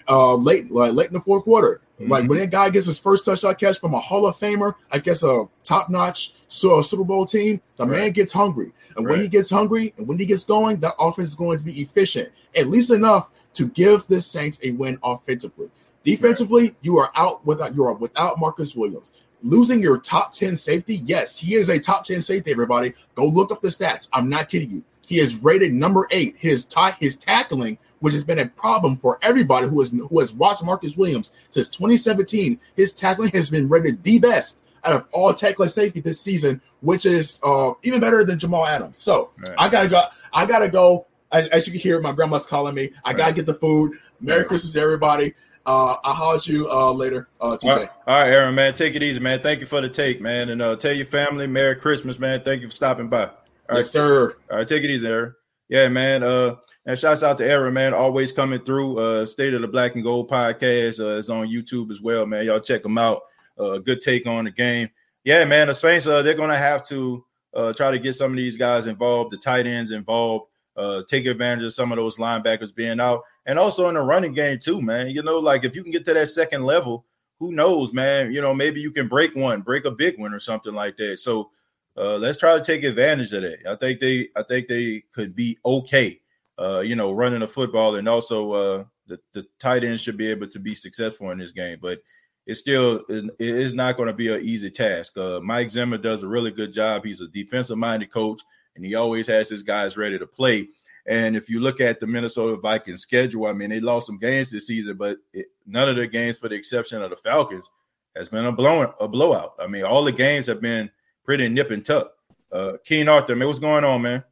[0.08, 1.80] uh, late like, late in the fourth quarter.
[2.00, 2.10] Mm-hmm.
[2.10, 4.98] Like when that guy gets his first touchdown catch from a Hall of Famer, I
[4.98, 8.00] guess a top notch Super Bowl team, the right.
[8.00, 8.72] man gets hungry.
[8.96, 9.12] And right.
[9.12, 11.80] when he gets hungry and when he gets going, that offense is going to be
[11.80, 15.70] efficient, at least enough to give the Saints a win offensively.
[16.02, 16.76] Defensively, right.
[16.82, 19.12] you are out without you are without Marcus Williams.
[19.44, 22.92] Losing your top 10 safety, yes, he is a top 10 safety, everybody.
[23.14, 24.08] Go look up the stats.
[24.12, 24.84] I'm not kidding you.
[25.12, 26.36] He is rated number eight.
[26.38, 26.66] His
[26.98, 30.96] his tackling, which has been a problem for everybody who has who has watched Marcus
[30.96, 36.00] Williams since 2017, his tackling has been rated the best out of all tackling safety
[36.00, 38.96] this season, which is uh, even better than Jamal Adams.
[38.96, 39.54] So right.
[39.58, 40.02] I gotta go.
[40.32, 41.04] I gotta go.
[41.30, 42.92] As, as, you can hear, my grandma's calling me.
[43.04, 43.18] I right.
[43.18, 43.92] gotta get the food.
[44.18, 44.48] Merry right.
[44.48, 45.34] Christmas, everybody.
[45.66, 47.58] Uh, I'll holler at you uh, later, uh.
[47.62, 47.90] All right.
[48.06, 48.72] All right, Aaron, man.
[48.72, 49.42] Take it easy, man.
[49.42, 50.48] Thank you for the take, man.
[50.48, 52.40] And uh, tell your family Merry Christmas, man.
[52.42, 53.28] Thank you for stopping by.
[53.72, 54.36] All yes, right, sir.
[54.50, 55.34] All right, take it easy, Aaron.
[55.70, 56.22] Yeah, man.
[56.22, 57.94] Uh, and shouts out to Aaron, man.
[57.94, 58.98] Always coming through.
[58.98, 62.44] Uh, State of the Black and Gold podcast uh, is on YouTube as well, man.
[62.44, 63.22] Y'all check them out.
[63.58, 64.90] Uh, good take on the game.
[65.24, 65.68] Yeah, man.
[65.68, 68.86] The Saints, uh, they're gonna have to uh, try to get some of these guys
[68.86, 73.22] involved, the tight ends involved, uh, take advantage of some of those linebackers being out,
[73.46, 75.08] and also in the running game too, man.
[75.08, 77.06] You know, like if you can get to that second level,
[77.38, 78.32] who knows, man?
[78.32, 81.18] You know, maybe you can break one, break a big one or something like that.
[81.18, 81.50] So
[81.96, 83.58] uh, let's try to take advantage of that.
[83.68, 86.20] I think they, I think they could be okay.
[86.58, 90.28] Uh, you know, running the football, and also uh, the the tight end should be
[90.28, 91.78] able to be successful in this game.
[91.80, 92.00] But
[92.46, 95.16] it's still it is not going to be an easy task.
[95.16, 97.04] Uh, Mike Zimmer does a really good job.
[97.04, 98.42] He's a defensive minded coach,
[98.76, 100.68] and he always has his guys ready to play.
[101.06, 104.50] And if you look at the Minnesota Vikings schedule, I mean, they lost some games
[104.50, 107.70] this season, but it, none of the games, for the exception of the Falcons,
[108.14, 109.54] has been a blown a blowout.
[109.58, 110.90] I mean, all the games have been
[111.24, 112.12] pretty nip and tuck.
[112.52, 114.22] Uh, Keen Arthur, man, what's going on, man?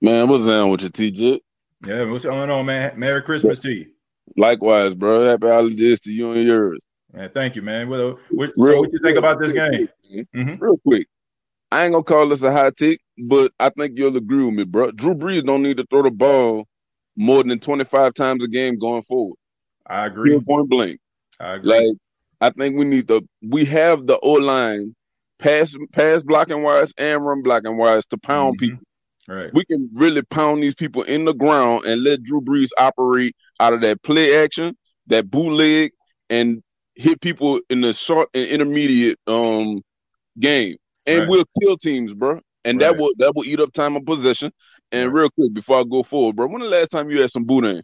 [0.00, 1.40] Man, what's on with you, TJ?
[1.86, 2.98] Yeah, what's going on, man?
[2.98, 3.86] Merry Christmas to you.
[4.36, 5.20] Likewise, bro.
[5.20, 6.80] Happy holidays to you and yours.
[7.14, 7.88] Yeah, thank you, man.
[7.88, 9.88] What, what, so what you think about this game?
[10.34, 10.56] Mm-hmm.
[10.62, 11.06] Real quick,
[11.70, 14.64] I ain't gonna call this a high take, but I think you'll agree with me,
[14.64, 14.90] bro.
[14.90, 16.66] Drew Brees don't need to throw the ball
[17.16, 19.36] more than 25 times a game going forward.
[19.86, 20.38] I agree.
[20.40, 21.00] Point blank.
[21.38, 21.70] I agree.
[21.70, 21.96] Like,
[22.40, 23.26] I think we need to.
[23.42, 24.94] We have the O line
[25.38, 28.74] pass pass blocking wise and run blocking wise to pound mm-hmm.
[28.74, 28.86] people.
[29.28, 29.50] Right.
[29.52, 33.72] We can really pound these people in the ground and let Drew Brees operate out
[33.72, 34.76] of that play action,
[35.08, 35.92] that bootleg,
[36.30, 36.62] and
[36.94, 39.82] hit people in the short and intermediate um
[40.38, 40.76] game.
[41.06, 41.28] And right.
[41.28, 42.40] we'll kill teams, bro.
[42.64, 42.92] And right.
[42.92, 44.52] that will that will eat up time of possession.
[44.92, 47.44] And real quick before I go forward, bro, when the last time you had some
[47.44, 47.82] boudin?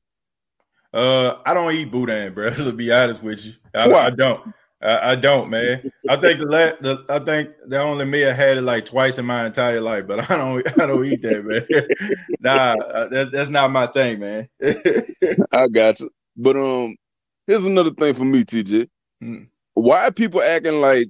[0.92, 2.50] Uh, I don't eat boudin, bro.
[2.54, 4.52] To be honest with you, I, I don't.
[4.82, 5.90] I, I, don't, man.
[6.08, 9.18] I think the, la- the I think the only me I had it like twice
[9.18, 12.16] in my entire life, but I don't I don't eat that, man.
[12.40, 14.48] nah, uh, that, that's not my thing, man.
[15.52, 16.10] I got you.
[16.36, 16.96] But um,
[17.46, 18.88] here's another thing for me, TJ.
[19.20, 19.44] Hmm.
[19.74, 21.08] Why are people acting like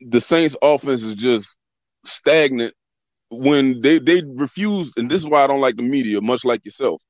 [0.00, 1.56] the Saints' offense is just
[2.04, 2.74] stagnant
[3.30, 4.92] when they they refuse?
[4.96, 7.02] And this is why I don't like the media, much like yourself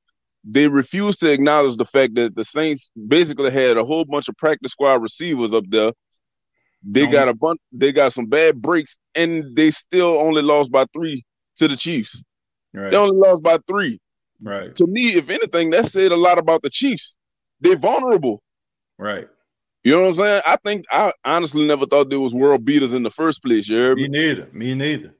[0.43, 4.37] they refused to acknowledge the fact that the Saints basically had a whole bunch of
[4.37, 5.91] practice squad receivers up there.
[6.83, 7.59] They got a bunch.
[7.71, 11.23] They got some bad breaks, and they still only lost by three
[11.57, 12.23] to the Chiefs.
[12.73, 12.89] Right.
[12.89, 13.99] They only lost by three.
[14.41, 14.75] Right.
[14.75, 17.15] To me, if anything, that said a lot about the Chiefs.
[17.59, 18.41] They're vulnerable.
[18.97, 19.27] Right.
[19.83, 20.41] You know what I'm saying?
[20.47, 23.67] I think I honestly never thought there was world beaters in the first place.
[23.67, 24.03] You me?
[24.03, 24.47] me neither.
[24.51, 25.13] Me neither.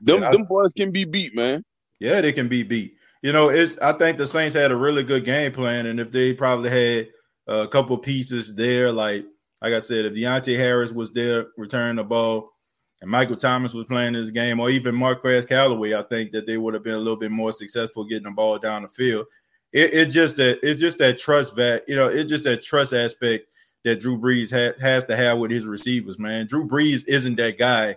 [0.00, 1.64] Them them boys can be beat, man.
[1.98, 5.02] Yeah, they can be beat you know, it's I think the Saints had a really
[5.02, 7.08] good game plan, and if they probably had
[7.46, 9.24] a couple pieces there, like
[9.60, 12.52] like I said, if Deonte Harris was there returning the ball,
[13.00, 16.58] and Michael Thomas was playing this game, or even Marquez Callaway, I think that they
[16.58, 19.26] would have been a little bit more successful getting the ball down the field.
[19.72, 22.92] It, it's just that it's just that trust that you know, it's just that trust
[22.92, 23.46] aspect
[23.84, 26.46] that Drew Brees ha- has to have with his receivers, man.
[26.46, 27.96] Drew Brees isn't that guy.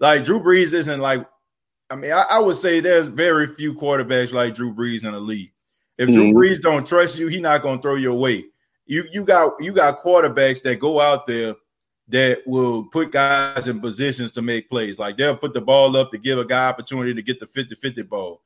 [0.00, 1.26] Like Drew Brees isn't like
[1.92, 5.20] I mean, I, I, would say there's very few quarterbacks like Drew Brees in the
[5.20, 5.52] league.
[5.98, 6.30] If mm-hmm.
[6.30, 8.46] Drew Brees don't trust you, he's not going to throw you away.
[8.86, 11.54] You you got you got quarterbacks that go out there
[12.08, 14.98] that will put guys in positions to make plays.
[14.98, 18.08] Like they'll put the ball up to give a guy opportunity to get the 50-50
[18.08, 18.40] ball.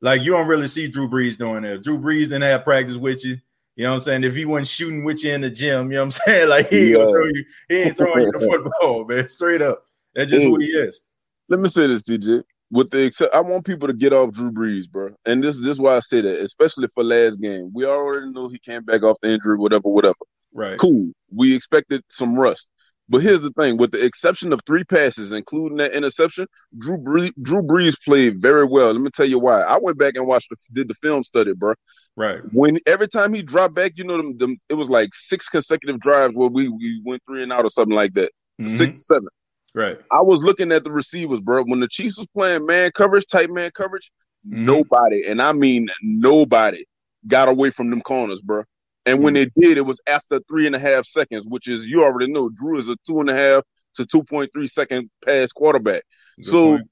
[0.00, 1.82] Like you don't really see Drew Brees doing that.
[1.82, 3.36] Drew Brees didn't have practice with you.
[3.74, 4.24] You know what I'm saying?
[4.24, 6.48] If he wasn't shooting with you in the gym, you know what I'm saying?
[6.48, 6.98] Like he, yeah.
[6.98, 8.46] you, he ain't throwing you the
[8.80, 9.28] football, man.
[9.28, 9.86] Straight up.
[10.14, 11.00] That's just who he is.
[11.48, 14.50] Let me say this, DJ with the except, I want people to get off Drew
[14.50, 15.10] Brees, bro.
[15.26, 17.70] And this, this is why I say that, especially for last game.
[17.72, 20.16] We already know he came back off the injury, whatever, whatever.
[20.54, 20.78] Right.
[20.78, 21.12] Cool.
[21.30, 22.68] We expected some rust.
[23.10, 26.46] But here's the thing: with the exception of three passes, including that interception,
[26.78, 28.90] Drew Brees, Drew Brees played very well.
[28.90, 29.60] Let me tell you why.
[29.60, 31.74] I went back and watched, the, did the film study, bro.
[32.16, 32.40] Right.
[32.52, 36.00] When every time he dropped back, you know, them, them, it was like six consecutive
[36.00, 38.32] drives where we we went three and out or something like that.
[38.58, 38.68] Mm-hmm.
[38.68, 39.28] Six, seven.
[39.74, 39.98] Right.
[40.10, 41.64] I was looking at the receivers, bro.
[41.64, 44.10] When the Chiefs was playing man coverage, tight man coverage,
[44.46, 44.66] mm-hmm.
[44.66, 46.84] nobody, and I mean nobody,
[47.26, 48.64] got away from them corners, bro.
[49.06, 49.48] And when mm-hmm.
[49.60, 52.50] they did, it was after three and a half seconds, which is you already know
[52.50, 53.62] Drew is a two and a half
[53.94, 56.02] to two point three second pass quarterback.
[56.36, 56.90] Good so point.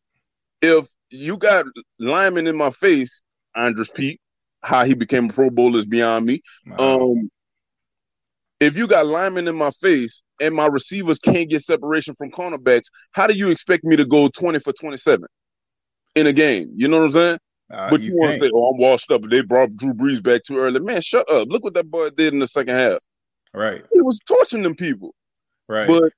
[0.62, 1.66] if you got
[1.98, 3.22] Lyman in my face,
[3.54, 4.20] Andrus Peat,
[4.62, 6.42] how he became a Pro Bowler is beyond me.
[6.66, 7.00] Wow.
[7.00, 7.30] Um,
[8.61, 12.84] if you got Lyman in my face and my receivers can't get separation from cornerbacks,
[13.12, 15.26] how do you expect me to go 20 for 27
[16.14, 16.70] in a game?
[16.76, 17.38] You know what I'm saying?
[17.72, 20.20] Uh, but you, you want to say, "Oh, I'm washed up." They brought Drew Brees
[20.20, 20.80] back too early.
[20.80, 21.46] Man, shut up!
[21.48, 22.98] Look what that boy did in the second half.
[23.54, 25.14] Right, he was torching them people.
[25.68, 26.12] Right, but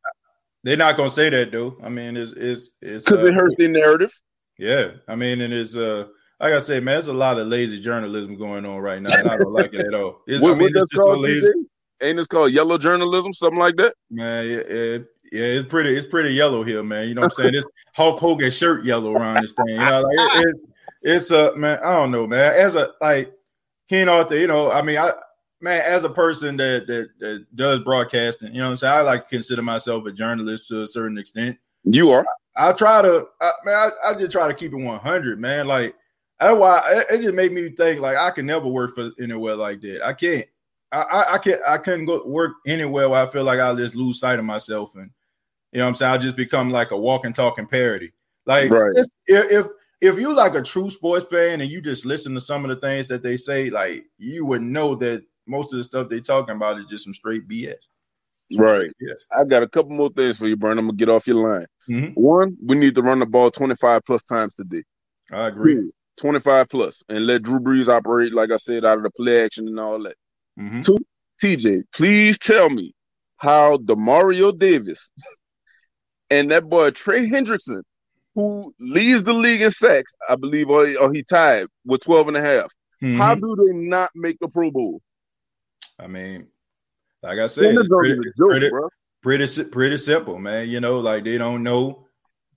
[0.65, 1.77] they're not gonna say that though.
[1.83, 4.19] I mean, it's it's it's because uh, it hurts their narrative.
[4.59, 6.07] Yeah, I mean, and it's uh,
[6.41, 9.15] like I say, man, there's a lot of lazy journalism going on right now.
[9.15, 10.23] I don't like it at all.
[10.27, 11.53] It's, what, I mean, it's just so lazy.
[12.03, 13.95] Ain't this called yellow journalism, something like that?
[14.11, 14.99] Man, yeah, yeah,
[15.33, 17.09] yeah, it's pretty, it's pretty yellow here, man.
[17.09, 17.55] You know what I'm saying?
[17.55, 19.69] It's Hulk Hogan shirt yellow around this thing.
[19.69, 20.57] You know, like it, it,
[21.03, 21.79] it's a man.
[21.83, 22.53] I don't know, man.
[22.55, 23.33] As a like
[23.89, 25.13] King Arthur, you know, I mean, I
[25.61, 29.01] man, as a person that that, that does broadcasting, you know, what I'm saying, I
[29.03, 31.59] like to consider myself a journalist to a certain extent.
[31.85, 32.25] You are.
[32.57, 35.67] I, I try to, I, man, I, I, just try to keep it 100, man.
[35.67, 35.95] Like
[36.39, 39.55] that's why it, it just made me think like I can never work for anywhere
[39.55, 40.05] like that.
[40.05, 40.47] I can't.
[40.93, 44.21] I, I, can't I couldn't go work anywhere where I feel like I'll just lose
[44.21, 45.11] sight of myself and
[45.73, 48.13] you know what I'm saying I just become like a walking talking parody.
[48.45, 48.93] Like right.
[48.95, 49.67] if, if
[50.03, 52.77] if you like a true sports fan and you just listen to some of the
[52.77, 56.57] things that they say, like you would know that most of the stuff they're talking
[56.57, 57.75] about is just some straight BS.
[58.57, 58.91] right.
[59.01, 59.25] Yes.
[59.33, 60.79] I got a couple more things for you, Brian.
[60.79, 61.67] I'm gonna get off your line.
[61.89, 62.21] Mm-hmm.
[62.21, 64.83] One, we need to run the ball 25 plus times today.
[65.31, 65.75] I agree.
[65.77, 69.45] Two, 25 plus, and let Drew Brees operate, like I said, out of the play
[69.45, 70.17] action and all that.
[70.59, 70.83] Mm-hmm.
[70.83, 70.99] Two,
[71.43, 72.95] TJ, please tell me
[73.37, 75.11] how Demario Davis
[76.31, 77.83] and that boy Trey Hendrickson
[78.35, 82.37] who leads the league in sacks, I believe, or, or he tied with 12 and
[82.37, 82.73] a half.
[83.03, 83.17] Mm-hmm.
[83.17, 85.01] How do they not make the Pro Bowl?
[85.99, 86.47] I mean,
[87.23, 88.71] like I said, it's pretty, joke, pretty,
[89.23, 90.69] pretty, pretty, simple, man.
[90.69, 92.07] You know, like they don't know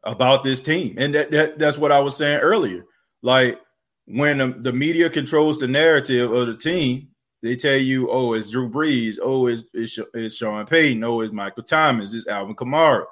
[0.04, 0.96] about this team.
[0.98, 2.86] And that, that that's what I was saying earlier.
[3.22, 3.60] Like
[4.06, 7.10] when the, the media controls the narrative of the team,
[7.46, 11.32] they tell you, oh, it's Drew Brees, oh, it's, it's, it's Sean Payton, oh, it's
[11.32, 13.06] Michael Thomas, it's Alvin Kamara.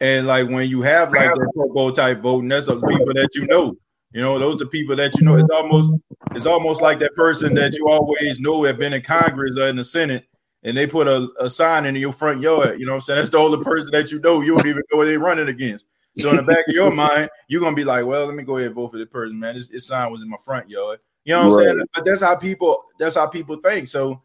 [0.00, 3.46] And like when you have like that Bowl type voting, that's the people that you
[3.46, 3.76] know.
[4.12, 5.36] You know, those are the people that you know.
[5.36, 5.92] It's almost
[6.32, 9.76] it's almost like that person that you always know have been in Congress or in
[9.76, 10.26] the Senate,
[10.62, 12.78] and they put a, a sign in your front yard.
[12.78, 13.18] You know what I'm saying?
[13.18, 14.40] That's the only person that you know.
[14.42, 15.86] You don't even know what they're running against.
[16.18, 18.56] So in the back of your mind, you're gonna be like, well, let me go
[18.56, 19.54] ahead and vote for this person, man.
[19.54, 20.98] This, this sign was in my front yard.
[21.26, 21.86] You know what I'm saying?
[21.92, 23.88] But that's how people that's how people think.
[23.88, 24.22] So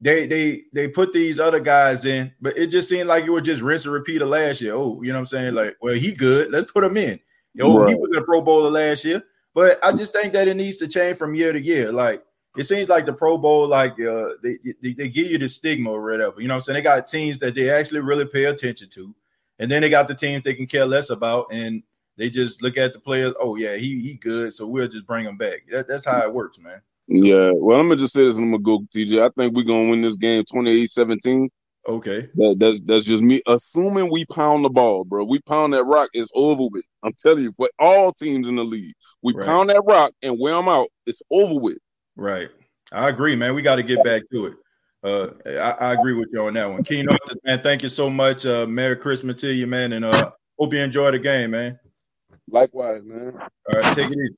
[0.00, 3.42] they they they put these other guys in, but it just seemed like it was
[3.42, 4.74] just rinse and repeat of last year.
[4.74, 5.54] Oh, you know what I'm saying?
[5.54, 6.52] Like, well, he good.
[6.52, 7.18] Let's put him in.
[7.60, 7.88] Oh, right.
[7.88, 9.24] he was a Pro Bowler last year.
[9.54, 11.90] But I just think that it needs to change from year to year.
[11.90, 12.22] Like
[12.56, 15.90] it seems like the Pro Bowl, like uh, they, they, they give you the stigma
[15.90, 16.40] or whatever.
[16.40, 16.74] You know what I'm saying?
[16.76, 19.12] They got teams that they actually really pay attention to,
[19.58, 21.82] and then they got the teams they can care less about, and
[22.16, 23.34] they just look at the players.
[23.40, 25.62] Oh yeah, he he good, so we'll just bring him back.
[25.70, 26.80] That, that's how it works, man.
[27.08, 29.20] Yeah, well, I'm gonna just say this, and I'm gonna go, TJ.
[29.20, 31.48] I think we're gonna win this game 28-17.
[31.88, 35.24] Okay, that, that's that's just me assuming we pound the ball, bro.
[35.24, 36.84] We pound that rock, it's over with.
[37.02, 39.46] I'm telling you, for all teams in the league, we right.
[39.46, 40.88] pound that rock and wear them out.
[41.06, 41.78] It's over with.
[42.16, 42.48] Right,
[42.92, 43.54] I agree, man.
[43.54, 44.54] We got to get back to it.
[45.02, 46.84] Uh, I, I, agree with you on that one.
[46.84, 47.06] Keen
[47.44, 47.62] man.
[47.62, 48.44] Thank you so much.
[48.44, 51.78] Uh, Merry Christmas to you, man, and uh, hope you enjoy the game, man.
[52.50, 53.34] Likewise, man.
[53.38, 54.36] All right, take it easy.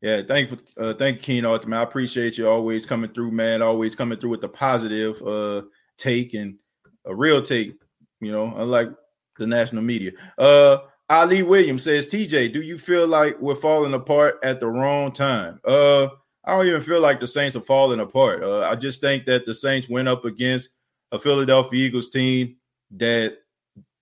[0.00, 1.80] Yeah, thank you, for, uh, thank you, Keen Arthur, man.
[1.80, 3.62] I appreciate you always coming through, man.
[3.62, 5.62] Always coming through with the positive uh,
[5.96, 6.56] take and
[7.04, 7.74] a real take.
[8.20, 8.90] You know, unlike
[9.38, 10.12] the national media.
[10.38, 10.78] Uh,
[11.08, 15.60] Ali Williams says, TJ, do you feel like we're falling apart at the wrong time?
[15.64, 16.08] Uh,
[16.44, 18.42] I don't even feel like the Saints are falling apart.
[18.42, 20.70] Uh, I just think that the Saints went up against
[21.12, 22.56] a Philadelphia Eagles team
[22.92, 23.38] that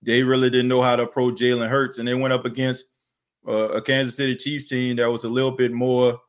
[0.01, 2.85] they really didn't know how to approach Jalen Hurts, and they went up against
[3.47, 6.19] uh, a Kansas City Chiefs team that was a little bit more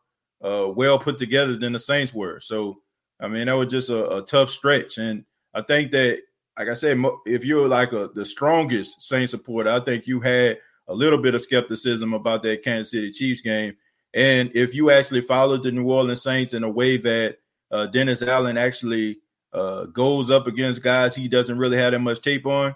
[0.45, 2.41] uh, well put together than the Saints were.
[2.41, 2.81] So,
[3.21, 4.99] I mean, that was just a, a, tough stretch.
[4.99, 6.21] And I think that,
[6.59, 10.59] like I said, if you're like a, the strongest Saints supporter, I think you had
[10.89, 13.77] a little bit of skepticism about that Kansas City Chiefs game.
[14.15, 17.39] And if you actually followed the New Orleans Saints in a way that
[17.71, 19.19] uh, Dennis Allen actually
[19.53, 22.75] uh, goes up against guys he doesn't really have that much tape on,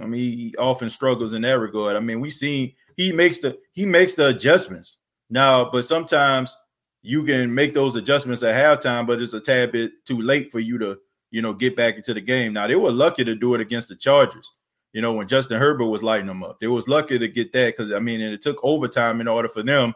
[0.00, 1.96] I mean, he often struggles in that regard.
[1.96, 4.98] I mean, we've seen he makes the he makes the adjustments
[5.30, 6.56] now, but sometimes
[7.02, 10.60] you can make those adjustments at halftime, but it's a tad bit too late for
[10.60, 10.98] you to
[11.30, 12.52] you know get back into the game.
[12.52, 14.50] Now they were lucky to do it against the Chargers.
[14.92, 17.76] You know when Justin Herbert was lighting them up, they was lucky to get that
[17.76, 19.94] because I mean, and it took overtime in order for them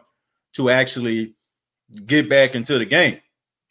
[0.53, 1.35] to actually
[2.05, 3.19] get back into the game.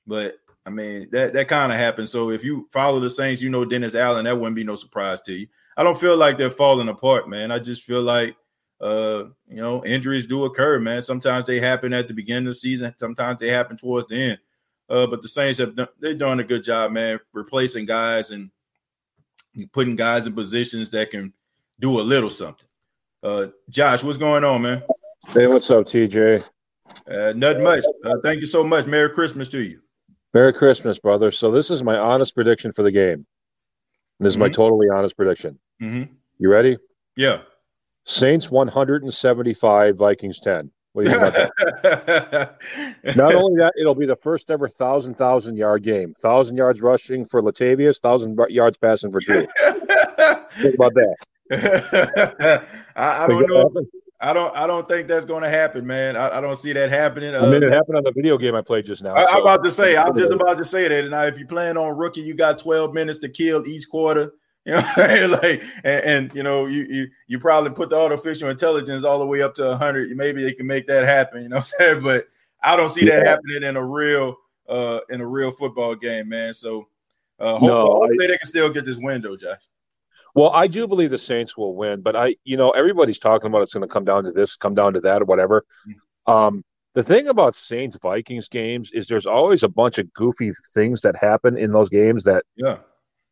[0.07, 0.39] But
[0.69, 2.11] I mean, that that kind of happens.
[2.11, 5.23] So if you follow the Saints, you know Dennis Allen, that wouldn't be no surprise
[5.23, 5.47] to you.
[5.79, 7.51] I don't feel like they're falling apart, man.
[7.51, 8.37] I just feel like
[8.79, 11.01] uh, you know, injuries do occur, man.
[11.01, 14.39] Sometimes they happen at the beginning of the season, sometimes they happen towards the end.
[14.91, 18.51] Uh, but the Saints have done they're doing a good job, man, replacing guys and
[19.73, 21.33] putting guys in positions that can
[21.81, 22.69] do a little something.
[23.23, 24.83] Uh, Josh, what's going on, man?
[25.29, 26.45] Hey, what's up, TJ?
[27.11, 27.85] Uh, nothing much.
[28.05, 28.85] Uh, thank you so much.
[28.85, 29.81] Merry Christmas to you.
[30.35, 31.31] Merry Christmas, brother.
[31.31, 33.27] So this is my honest prediction for the game.
[34.21, 34.43] This is mm-hmm.
[34.43, 35.59] my totally honest prediction.
[35.81, 36.13] Mm-hmm.
[36.39, 36.77] You ready?
[37.17, 37.43] Yeah.
[38.05, 40.71] Saints 175, Vikings 10.
[40.93, 41.51] What do you think about
[41.83, 42.57] that?
[43.17, 46.15] Not only that, it'll be the first ever thousand thousand yard game.
[46.21, 49.47] Thousand yards rushing for Latavius, thousand yards passing for Drew.
[50.61, 51.17] think about that.
[52.97, 53.71] I, I don't know.
[54.21, 54.55] I don't.
[54.57, 56.17] I don't think that's going to happen, man.
[56.17, 57.37] I, I, don't see that happening.
[57.37, 59.15] I mean, it uh, happened on the video game I played just now.
[59.15, 59.97] I, am about to say.
[59.97, 61.09] I'm just about to say that.
[61.09, 64.33] Now, if you plan on rookie, you got 12 minutes to kill each quarter.
[64.67, 69.03] You know, like, and, and, you know, you, you you probably put the artificial intelligence
[69.03, 70.15] all the way up to 100.
[70.15, 71.43] Maybe they can make that happen.
[71.43, 72.27] You know, what I'm saying, but
[72.63, 74.37] I don't see that happening in a real
[74.69, 76.53] uh in a real football game, man.
[76.53, 76.87] So,
[77.41, 79.63] uh, hope, no, hopefully I, they can still get this window, Josh.
[80.35, 83.63] Well, I do believe the Saints will win, but I, you know, everybody's talking about
[83.63, 85.65] it's going to come down to this, come down to that, or whatever.
[85.89, 86.33] Mm-hmm.
[86.33, 86.65] Um,
[86.95, 91.17] the thing about Saints Vikings games is there's always a bunch of goofy things that
[91.17, 92.79] happen in those games that yeah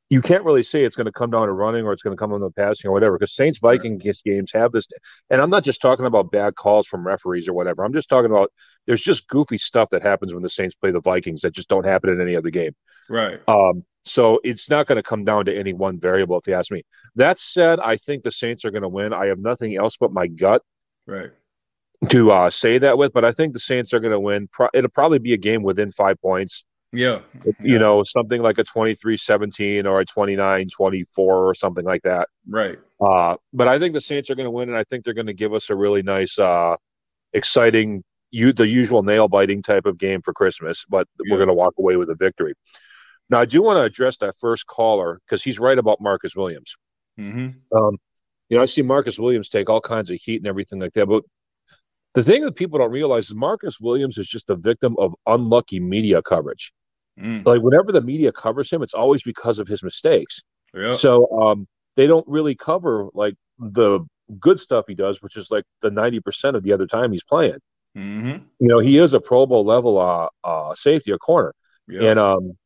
[0.09, 2.21] you can't really say it's going to come down to running or it's going to
[2.21, 4.17] come down to passing or whatever because Saints Vikings right.
[4.25, 4.87] games have this.
[5.31, 7.85] And I'm not just talking about bad calls from referees or whatever.
[7.85, 8.53] I'm just talking about
[8.87, 11.85] there's just goofy stuff that happens when the Saints play the Vikings that just don't
[11.85, 12.73] happen in any other game.
[13.09, 13.41] Right.
[13.49, 16.71] Um, so it's not going to come down to any one variable, if you ask
[16.71, 16.85] me.
[17.17, 19.13] That said, I think the Saints are going to win.
[19.13, 20.63] I have nothing else but my gut.
[21.07, 21.31] Right.
[22.11, 24.49] To uh, say that with, but I think the Saints are going to win.
[24.53, 26.65] Pro- it'll probably be a game within five points.
[26.93, 27.21] Yeah.
[27.61, 32.29] You know, something like a 23 17 or a 29 24 or something like that.
[32.49, 32.79] Right.
[33.01, 35.27] Uh, but I think the Saints are going to win, and I think they're going
[35.27, 36.77] to give us a really nice, uh,
[37.33, 41.33] exciting, you the usual nail biting type of game for Christmas, but yeah.
[41.33, 42.55] we're going to walk away with a victory.
[43.29, 46.77] Now, I do want to address that first caller because he's right about Marcus Williams.
[47.19, 47.77] Mm-hmm.
[47.77, 47.99] Um,
[48.49, 51.07] you know, I see Marcus Williams take all kinds of heat and everything like that,
[51.07, 51.25] but
[52.15, 55.81] the thing that people don't realize is Marcus Williams is just a victim of unlucky
[55.81, 56.73] media coverage.
[57.21, 57.45] Mm.
[57.45, 60.41] Like whenever the media covers him, it's always because of his mistakes.
[60.73, 60.97] Yep.
[60.97, 61.67] So um,
[61.97, 64.01] they don't really cover like the
[64.41, 67.25] good stuff he does, which is like the ninety percent of the other time he's
[67.25, 67.59] playing.
[67.97, 68.45] Mm-hmm.
[68.61, 71.55] You know, he is a Pro Bowl level uh, uh, safety, a corner,
[71.89, 72.03] yep.
[72.03, 72.57] and um,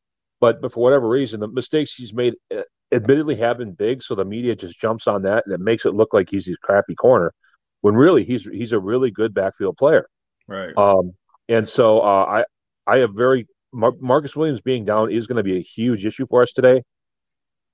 [0.41, 4.15] but but for whatever reason, the mistakes he's made uh, admittedly have been big, so
[4.15, 6.95] the media just jumps on that and it makes it look like he's his crappy
[6.95, 7.33] corner
[7.81, 10.07] when really he's he's a really good backfield player.
[10.47, 10.75] Right.
[10.75, 11.13] Um,
[11.47, 12.43] and so uh,
[12.87, 16.05] I I have very Mar- Marcus Williams being down is going to be a huge
[16.05, 16.83] issue for us today.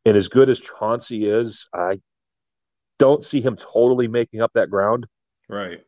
[0.06, 2.00] And as good as Chauncey is, I
[3.00, 5.06] don't see him totally making up that ground.
[5.50, 5.82] Right.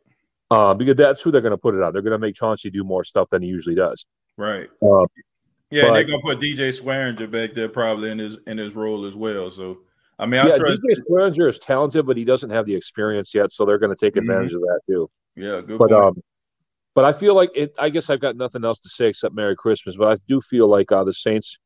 [0.51, 1.93] Uh, because that's who they're going to put it on.
[1.93, 4.05] They're going to make Chauncey do more stuff than he usually does.
[4.35, 4.67] Right.
[4.81, 5.05] Uh,
[5.71, 8.75] yeah, but, they're going to put DJ Swearinger back there probably in his in his
[8.75, 9.49] role as well.
[9.49, 9.79] So
[10.17, 13.33] I mean, I yeah, trust DJ Swearinger is talented, but he doesn't have the experience
[13.33, 14.29] yet, so they're going to take mm-hmm.
[14.29, 14.63] advantage mm-hmm.
[14.63, 15.09] of that too.
[15.35, 15.77] Yeah, good.
[15.77, 16.03] But point.
[16.03, 16.23] um,
[16.95, 17.73] but I feel like it.
[17.79, 19.95] I guess I've got nothing else to say except Merry Christmas.
[19.95, 21.57] But I do feel like uh, the Saints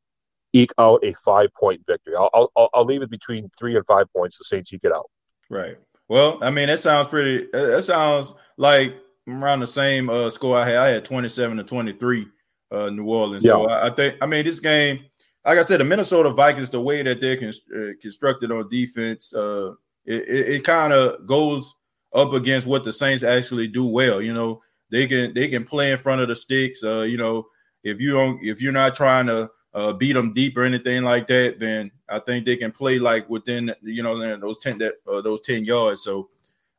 [0.54, 2.16] eke out a five point victory.
[2.16, 4.38] I'll, I'll I'll leave it between three and five points.
[4.38, 5.10] The Saints eke it out.
[5.50, 5.78] Right.
[6.08, 7.48] Well, I mean, that sounds pretty.
[7.54, 8.96] That sounds like
[9.28, 10.76] around the same uh, score I had.
[10.76, 12.28] I had twenty seven to twenty three,
[12.74, 13.46] uh, New Orleans.
[13.46, 13.52] Yeah.
[13.52, 14.16] So I, I think.
[14.22, 15.06] I mean, this game
[15.46, 19.74] like I said, the Minnesota Vikings, the way that they're uh, constructed on defense, uh,
[20.06, 21.76] it, it, it kind of goes
[22.14, 24.22] up against what the Saints actually do well.
[24.22, 26.84] You know, they can they can play in front of the sticks.
[26.84, 27.48] Uh, you know,
[27.84, 31.28] if you don't if you're not trying to uh, beat them deep or anything like
[31.28, 35.22] that, then I think they can play like within you know those ten that uh,
[35.22, 36.04] those ten yards.
[36.04, 36.30] So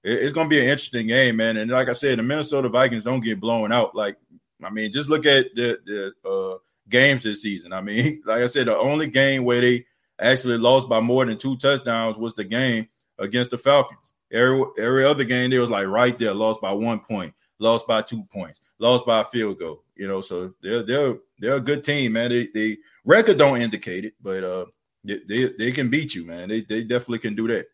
[0.03, 1.59] it, it's gonna be an interesting game, man.
[1.59, 3.95] And like I said, the Minnesota Vikings don't get blown out.
[3.95, 4.17] Like
[4.65, 6.59] I mean, just look at the the uh,
[6.89, 7.73] games this season.
[7.73, 9.87] I mean, like I said, the only game where they
[10.21, 12.89] actually lost by more than two touchdowns was the game
[13.19, 14.13] against the Falcons.
[14.33, 18.03] Every every other game they was like right there, lost by one point, lost by
[18.03, 19.85] two points, lost by a field goal.
[19.97, 22.31] You know, so they're they're they're a good team, man.
[22.31, 24.65] They they Record don't indicate it, but uh,
[25.05, 26.49] they, they, they can beat you, man.
[26.49, 27.67] They they definitely can do that.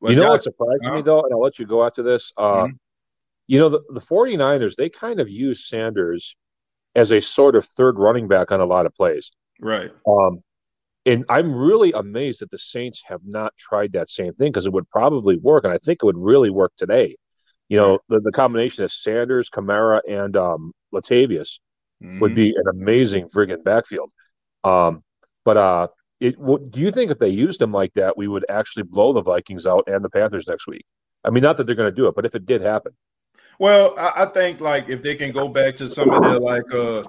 [0.00, 2.32] Well, you know what surprised me though, and I'll let you go after this.
[2.36, 2.76] Uh, mm-hmm.
[3.50, 6.36] You know, the, the 49ers, they kind of use Sanders
[6.94, 9.32] as a sort of third running back on a lot of plays.
[9.60, 9.90] Right.
[10.06, 10.44] Um,
[11.04, 14.72] and I'm really amazed that the Saints have not tried that same thing because it
[14.72, 17.16] would probably work, and I think it would really work today.
[17.68, 21.58] You know, the, the combination of Sanders, Kamara, and um, Latavius
[22.00, 22.20] mm-hmm.
[22.20, 24.12] would be an amazing friggin' backfield.
[24.62, 25.02] Um,
[25.44, 25.88] but uh,
[26.20, 29.12] it, what, do you think if they used him like that, we would actually blow
[29.12, 30.84] the Vikings out and the Panthers next week?
[31.24, 32.92] I mean, not that they're going to do it, but if it did happen.
[33.58, 36.72] Well, I, I, think like if they can go back to some of their like
[36.72, 37.04] uh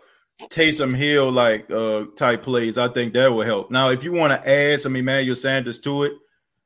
[0.50, 3.72] Taysom Hill like uh type plays, I think that will help.
[3.72, 6.14] Now, if you want to add some Emmanuel Sanders to it,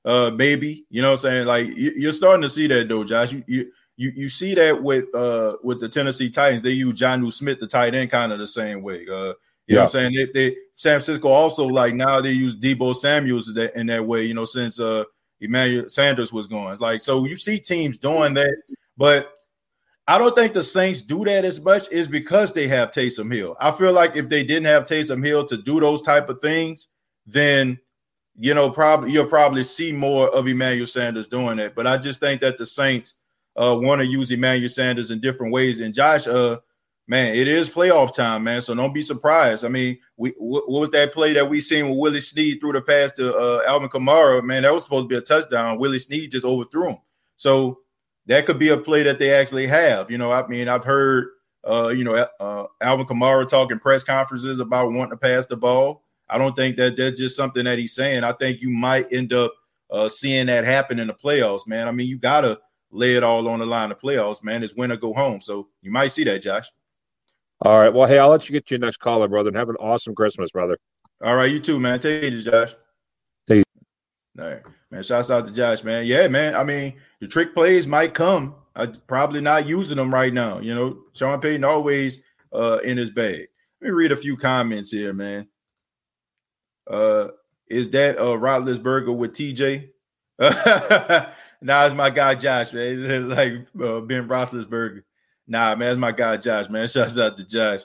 [0.04, 1.46] uh maybe you know what I'm saying.
[1.46, 3.32] Like you, are starting to see that though, Josh.
[3.32, 7.32] You, you you you see that with uh with the Tennessee Titans, they use Jonnu
[7.32, 9.06] Smith, the tight end, kind of the same way.
[9.08, 9.34] Uh,
[9.68, 9.76] you yeah.
[9.76, 10.14] know what I'm saying?
[10.16, 14.06] They, they San Francisco also like now they use Deebo Samuels in that, in that
[14.06, 14.24] way.
[14.24, 15.06] You know, since uh
[15.42, 16.72] Emmanuel Sanders was gone.
[16.72, 18.56] it's like so you see teams doing that,
[18.98, 19.35] but
[20.08, 23.56] I don't think the Saints do that as much is because they have Taysom Hill.
[23.60, 26.90] I feel like if they didn't have Taysom Hill to do those type of things,
[27.26, 27.80] then
[28.38, 31.74] you know probably you'll probably see more of Emmanuel Sanders doing that.
[31.74, 33.16] But I just think that the Saints
[33.56, 35.80] uh, want to use Emmanuel Sanders in different ways.
[35.80, 36.58] And Josh, uh,
[37.08, 38.62] man, it is playoff time, man.
[38.62, 39.66] So don't be surprised.
[39.66, 42.82] I mean, we what was that play that we seen with Willie Snead through the
[42.82, 44.44] pass to uh, Alvin Kamara?
[44.44, 45.80] Man, that was supposed to be a touchdown.
[45.80, 46.98] Willie Snead just overthrew him.
[47.38, 47.80] So
[48.28, 50.10] that could be a play that they actually have.
[50.10, 51.28] You know, I mean, I've heard,
[51.64, 56.04] uh, you know, uh, Alvin Kamara talking press conferences about wanting to pass the ball.
[56.30, 58.24] I don't think that that's just something that he's saying.
[58.24, 59.54] I think you might end up
[59.92, 61.88] uh, seeing that happen in the playoffs, man.
[61.88, 62.60] I mean, you gotta
[62.92, 64.64] lay it all on the line in the playoffs, man.
[64.64, 65.42] It's win or go home.
[65.42, 66.68] So you might see that, Josh.
[67.62, 67.94] All right.
[67.94, 70.16] Well, hey, I'll let you get to your next caller, brother, and have an awesome
[70.16, 70.78] Christmas, brother.
[71.24, 72.00] All right, you too, man.
[72.00, 72.76] Take it, Josh.
[74.38, 74.62] All right.
[74.92, 76.06] Man, shouts out to Josh, man.
[76.06, 76.56] Yeah, man.
[76.56, 78.56] I mean, the trick plays might come.
[78.76, 80.60] I probably not using them right now.
[80.60, 82.24] You know, Sean Payton always
[82.54, 83.48] uh in his bag.
[83.82, 85.48] Let me read a few comments here, man.
[86.88, 87.30] Uh
[87.68, 89.90] is that uh Roethlisberger with TJ?
[91.62, 93.06] nah, it's my guy Josh, man.
[93.06, 95.04] It's like uh, Ben Roethlisberger.
[95.48, 96.88] Nah, man, it's my guy Josh, man.
[96.90, 97.82] Shouts out to Josh.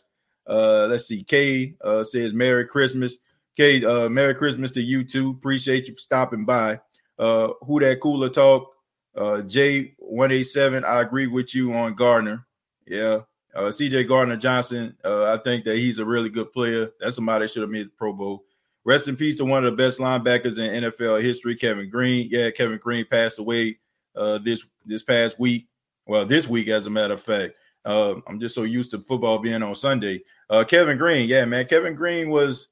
[0.49, 1.23] Uh, let's see.
[1.23, 3.17] Kay uh, says Merry Christmas.
[3.57, 5.31] Kay, uh, Merry Christmas to you too.
[5.31, 6.81] Appreciate you stopping by.
[7.19, 8.73] Uh, who that cooler talk?
[9.17, 12.47] Uh, J187, I agree with you on Gardner.
[12.87, 13.21] Yeah.
[13.55, 16.91] Uh, CJ Gardner Johnson, uh, I think that he's a really good player.
[17.01, 18.45] That's somebody that should have made the Pro Bowl.
[18.85, 22.29] Rest in peace to one of the best linebackers in NFL history, Kevin Greene.
[22.31, 23.79] Yeah, Kevin Greene passed away
[24.17, 25.67] uh, this this past week.
[26.07, 27.55] Well, this week, as a matter of fact.
[27.85, 30.23] Uh, I'm just so used to football being on Sunday.
[30.49, 31.67] Uh, Kevin Greene, yeah, man.
[31.67, 32.69] Kevin Greene was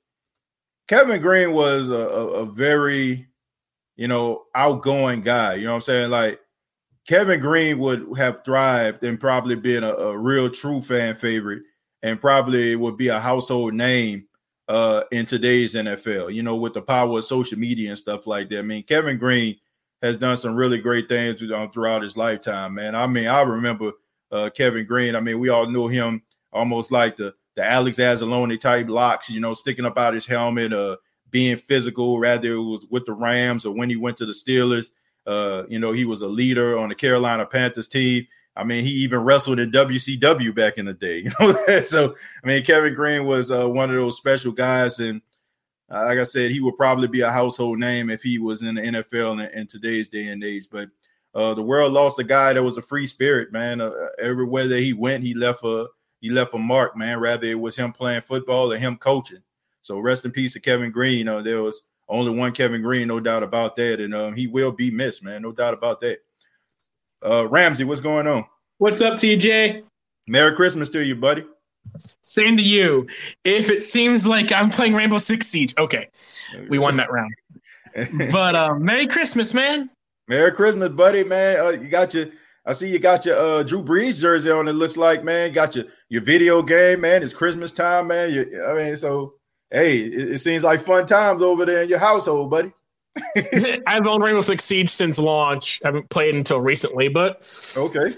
[0.89, 3.29] Kevin Greene was a, a, very
[3.97, 5.55] you know, outgoing guy.
[5.55, 6.11] You know what I'm saying?
[6.11, 6.41] Like
[7.07, 11.63] Kevin Greene would have thrived and probably been a, a real true fan favorite
[12.03, 14.25] and probably would be a household name
[14.69, 18.49] uh, in today's NFL, you know, with the power of social media and stuff like
[18.51, 18.61] that.
[18.61, 19.57] I mean, Kevin Greene
[20.03, 22.95] has done some really great things throughout his lifetime, man.
[22.95, 23.93] I mean, I remember
[24.31, 25.17] uh, Kevin Greene.
[25.17, 26.23] I mean, we all knew him
[26.53, 30.73] almost like the the Alex Anzalone type locks, you know, sticking up out his helmet,
[30.73, 30.97] uh,
[31.29, 34.91] being physical, rather it was with the Rams or when he went to the Steelers.
[35.27, 38.29] Uh, you know, he was a leader on the Carolina Panthers team.
[38.55, 41.25] I mean, he even wrestled in WCW back in the day.
[41.41, 45.21] You know, so I mean, Kevin Greene was uh, one of those special guys, and
[45.91, 48.77] uh, like I said, he would probably be a household name if he was in
[48.77, 50.69] the NFL in, in today's day and age.
[50.71, 50.91] But
[51.35, 53.81] uh, the world lost a guy that was a free spirit, man.
[53.81, 53.91] Uh,
[54.21, 55.89] everywhere that he went, he left a
[56.21, 57.21] he left a mark, man.
[57.21, 59.43] Rather it was him playing football or him coaching.
[59.83, 61.19] So rest in peace to Kevin Greene.
[61.19, 64.01] You know, there was only one Kevin Greene, no doubt about that.
[64.01, 65.43] And um, he will be missed, man.
[65.43, 66.19] No doubt about that.
[67.25, 68.45] Uh, Ramsey, what's going on?
[68.79, 69.83] What's up, TJ?
[70.29, 71.45] Merry Christmas to you, buddy.
[72.23, 73.07] Same to you.
[73.45, 76.09] If it seems like I'm playing Rainbow Six Siege, okay,
[76.69, 77.33] we won that round.
[78.31, 79.91] but uh, Merry Christmas, man.
[80.29, 81.61] Merry Christmas, buddy, man.
[81.61, 82.27] Uh, you got your
[82.69, 84.69] I see you got your uh, Drew Brees jersey on.
[84.69, 85.53] It looks like, man.
[85.53, 87.23] Got your your video game, man.
[87.23, 88.31] It's Christmas time, man.
[88.31, 89.37] You, I mean, so
[89.71, 92.73] hey, it, it, seems like fun times over there in your household, buddy.
[93.87, 95.81] I've owned Rainbow Six Siege since launch.
[95.83, 98.15] I haven't played until recently, but okay.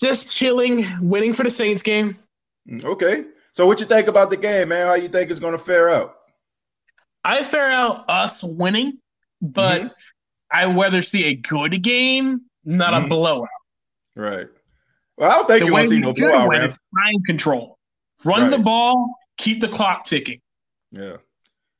[0.00, 2.14] Just chilling, waiting for the Saints game.
[2.66, 3.24] Mm, okay.
[3.52, 4.86] So what you think about the game, man?
[4.86, 6.16] How you think it's gonna fare out?
[7.22, 8.98] I fare out us winning,
[9.42, 9.92] but mm-hmm.
[10.50, 13.04] I rather see a good game, not mm-hmm.
[13.04, 13.48] a blowout.
[14.20, 14.46] Right.
[15.16, 16.48] Well, I don't think the you want to see no blowout.
[16.48, 17.78] Win, it's time control.
[18.24, 18.50] Run right.
[18.50, 20.40] the ball, keep the clock ticking.
[20.92, 21.16] Yeah.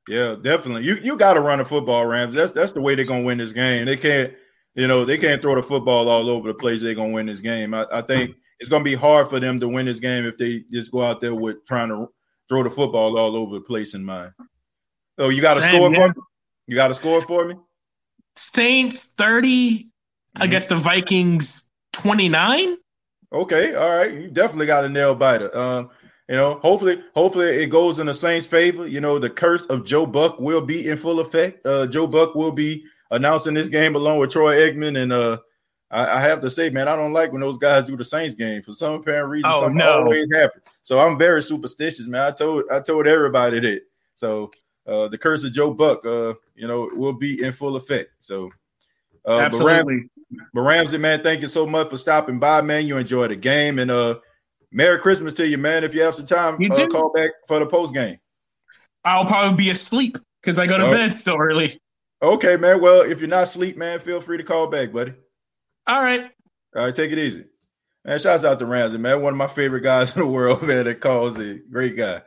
[0.08, 0.84] Yeah, definitely.
[0.84, 2.34] You you got to run a football, Rams.
[2.34, 3.84] That's that's the way they're gonna win this game.
[3.84, 4.32] They can't,
[4.74, 6.80] you know, they can't throw the football all over the place.
[6.80, 7.74] They're gonna win this game.
[7.74, 10.64] I, I think it's gonna be hard for them to win this game if they
[10.72, 12.08] just go out there with trying to
[12.48, 14.32] throw the football all over the place in mind.
[15.18, 16.06] So you got to score yeah.
[16.06, 16.22] for me.
[16.66, 17.54] You got to score for me.
[18.36, 20.42] Saints 30 mm-hmm.
[20.42, 21.69] against the Vikings
[22.00, 22.76] 29.
[23.32, 24.12] Okay, all right.
[24.12, 25.56] You definitely got a nail biter.
[25.56, 25.90] Um,
[26.28, 28.86] you know, hopefully, hopefully it goes in the Saints' favor.
[28.86, 31.64] You know, the curse of Joe Buck will be in full effect.
[31.66, 35.38] Uh, Joe Buck will be announcing this game along with Troy Aikman, and uh,
[35.90, 38.36] I, I, have to say, man, I don't like when those guys do the Saints
[38.36, 39.50] game for some apparent reason.
[39.52, 40.04] Oh, something no.
[40.04, 40.62] always happens.
[40.84, 42.22] So I'm very superstitious, man.
[42.22, 43.82] I told I told everybody that.
[44.14, 44.50] So
[44.86, 48.10] uh, the curse of Joe Buck, uh, you know, will be in full effect.
[48.20, 48.50] So,
[49.26, 50.08] uh, absolutely.
[50.52, 52.86] But, Ramsey, man, thank you so much for stopping by, man.
[52.86, 54.16] You enjoy the game, and uh,
[54.72, 55.84] Merry Christmas to you, man.
[55.84, 58.18] If you have some time, uh, call back for the post game.
[59.04, 60.92] I'll probably be asleep because I go to oh.
[60.92, 61.80] bed so early.
[62.22, 62.80] Okay, man.
[62.80, 65.14] Well, if you're not asleep, man, feel free to call back, buddy.
[65.86, 66.30] All right.
[66.76, 67.46] All right, take it easy.
[68.04, 69.22] Man, shouts out to Ramsey, man.
[69.22, 71.70] One of my favorite guys in the world, man, that calls it.
[71.70, 72.22] Great guy.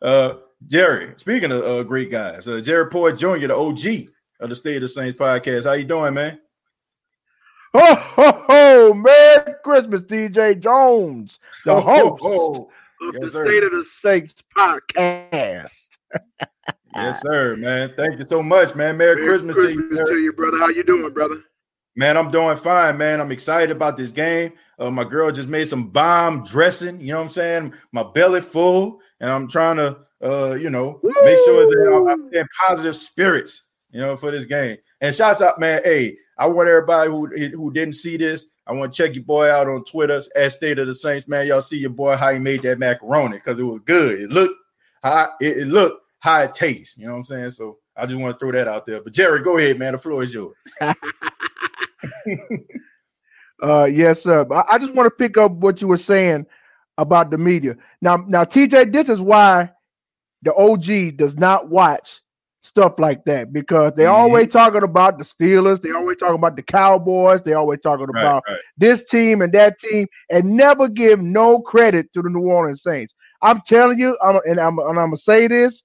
[0.00, 0.34] Uh,
[0.66, 4.08] Jerry, speaking of uh, great guys, uh, Jerry Poyer Jr., the OG
[4.40, 5.64] of the State of the Saints podcast.
[5.64, 6.38] How you doing, man?
[7.74, 12.70] Oh, ho, ho, Merry Christmas, DJ Jones, the host oh.
[13.00, 13.46] of yes, the sir.
[13.46, 15.72] State of the Saints podcast.
[16.94, 17.92] yes, sir, man.
[17.96, 18.96] Thank you so much, man.
[18.96, 20.58] Merry, Merry Christmas, Christmas, to you, to you, brother.
[20.58, 21.42] How you doing, brother?
[21.96, 23.20] Man, I'm doing fine, man.
[23.20, 24.52] I'm excited about this game.
[24.78, 27.00] Uh, my girl just made some bomb dressing.
[27.00, 27.74] You know what I'm saying?
[27.92, 31.12] My belly full, and I'm trying to uh, you know, Woo!
[31.24, 34.76] make sure that I'm in positive spirits, you know, for this game.
[35.00, 35.80] And shouts out, man.
[35.84, 38.46] Hey, I want everybody who who didn't see this.
[38.66, 41.46] I want to check your boy out on Twitter at State of the Saints, man.
[41.46, 44.20] Y'all see your boy how he made that macaroni because it was good.
[44.20, 44.56] It looked
[45.04, 46.98] how it, it looked it tastes.
[46.98, 47.50] You know what I'm saying?
[47.50, 49.00] So I just want to throw that out there.
[49.00, 49.92] But Jerry, go ahead, man.
[49.92, 50.56] The floor is yours.
[53.62, 54.44] uh, yes, sir.
[54.68, 56.46] I just want to pick up what you were saying
[56.98, 57.76] about the media.
[58.00, 59.70] Now, now, TJ, this is why
[60.42, 62.20] the OG does not watch
[62.62, 64.14] stuff like that because they mm-hmm.
[64.14, 68.22] always talking about the Steelers, they always talking about the Cowboys, they always talking right,
[68.22, 68.58] about right.
[68.78, 73.14] this team and that team, and never give no credit to the New Orleans Saints.
[73.42, 75.82] I'm telling you, I'm, and I'm and I'm gonna say this: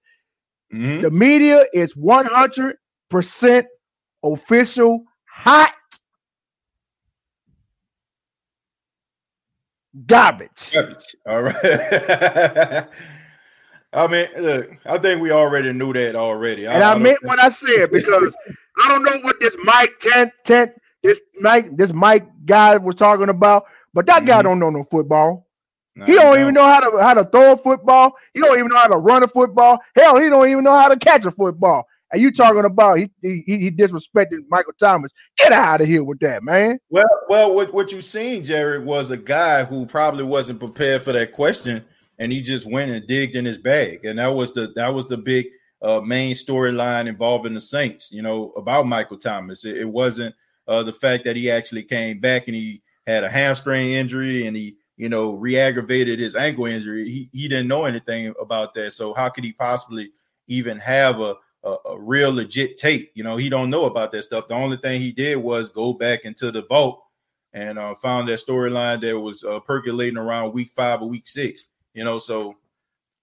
[0.74, 1.02] mm-hmm.
[1.02, 2.78] the media is 100
[3.10, 3.66] percent
[4.24, 5.74] official hot
[10.06, 10.72] garbage.
[10.72, 11.16] Garbage.
[11.26, 12.88] All right.
[13.94, 16.66] I mean, look, I think we already knew that already.
[16.66, 18.36] And I, I meant what I said because
[18.78, 20.72] I don't know what this Mike Tent Tent
[21.04, 24.28] this Mike this Mike guy was talking about, but that mm-hmm.
[24.28, 25.46] guy don't know no football.
[25.96, 28.14] No, he don't, don't, even know how to how to throw a football.
[28.34, 29.80] He don't even know how to run a football.
[29.96, 31.88] Hell, he don't even know how to catch a football.
[32.12, 35.12] And you talking about he he, he disrespected Michael Thomas?
[35.38, 36.80] Get out of here with that, man.
[36.90, 41.14] Well, well, what what you seen, Jared, was a guy who probably wasn't prepared for
[41.14, 41.84] that question
[42.20, 45.08] and he just went and digged in his bag, and that was the that was
[45.08, 45.48] the big
[45.82, 48.12] uh, main storyline involving the Saints.
[48.12, 49.66] You know about Michael Thomas.
[49.66, 50.36] It, it wasn't
[50.68, 54.56] uh, the fact that he actually came back and he had a hamstring injury and
[54.56, 57.10] he you know re-aggravated his ankle injury.
[57.10, 58.92] He he didn't know anything about that.
[58.94, 60.12] So how could he possibly
[60.48, 63.12] even have a a, a real legit tape?
[63.14, 64.48] You know he don't know about that stuff.
[64.48, 67.04] The only thing he did was go back into the vault
[67.54, 71.66] and uh, found that storyline that was uh, percolating around week five or week six.
[71.98, 72.56] You know, so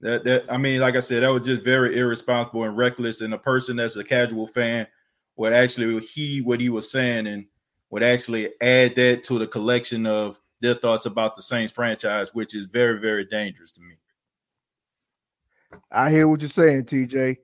[0.01, 3.21] that that I mean, like I said, that was just very irresponsible and reckless.
[3.21, 4.89] And a person that's a casual fan
[5.37, 7.47] would actually heed what he was saying and
[7.91, 12.53] would actually add that to the collection of their thoughts about the Saints franchise, which
[12.53, 13.95] is very, very dangerous to me.
[15.93, 17.37] I hear what you're saying, TJ.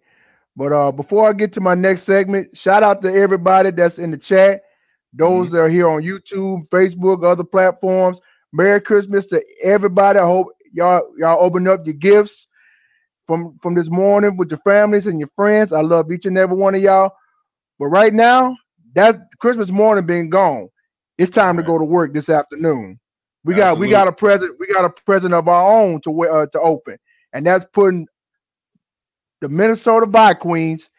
[0.56, 4.10] But uh, before I get to my next segment, shout out to everybody that's in
[4.10, 4.64] the chat,
[5.12, 5.54] those mm-hmm.
[5.54, 8.20] that are here on YouTube, Facebook, other platforms.
[8.52, 10.18] Merry Christmas to everybody.
[10.18, 12.46] I hope y'all y'all open up your gifts
[13.26, 15.72] from from this morning with your families and your friends.
[15.72, 17.12] I love each and every one of y'all.
[17.78, 18.56] But right now,
[18.94, 20.68] that Christmas morning being gone,
[21.18, 21.62] it's time right.
[21.62, 22.98] to go to work this afternoon.
[23.44, 26.46] We got we got a present we got a present of our own to uh,
[26.46, 26.98] to open,
[27.32, 28.06] and that's putting
[29.40, 30.90] the Minnesota Vikings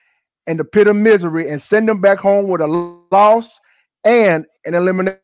[0.47, 2.67] in the pit of misery and send them back home with a
[3.11, 3.59] loss
[4.03, 5.19] and an elimination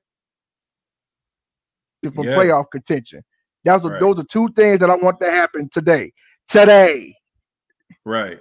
[2.13, 2.35] from yeah.
[2.35, 3.23] playoff contention.
[3.67, 3.99] That's right.
[3.99, 6.13] those are two things that I want to happen today.
[6.47, 7.15] Today.
[8.05, 8.39] Right.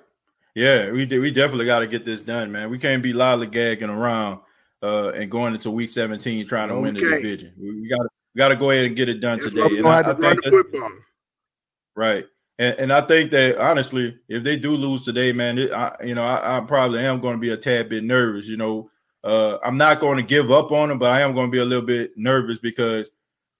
[0.54, 2.70] Yeah, we we definitely got to get this done, man.
[2.70, 4.40] We can't be lollygagging around
[4.82, 6.82] uh, and going into week 17 trying to okay.
[6.82, 7.52] win the division.
[7.58, 9.78] We, we got to got to go ahead and get it done That's today.
[9.78, 11.00] And I, I think that,
[11.94, 12.24] right.
[12.58, 16.14] And, and I think that honestly, if they do lose today, man, it, I, you
[16.14, 18.46] know, I, I probably am going to be a tad bit nervous.
[18.46, 18.90] You know,
[19.24, 21.58] uh, I'm not going to give up on them, but I am going to be
[21.58, 23.10] a little bit nervous because,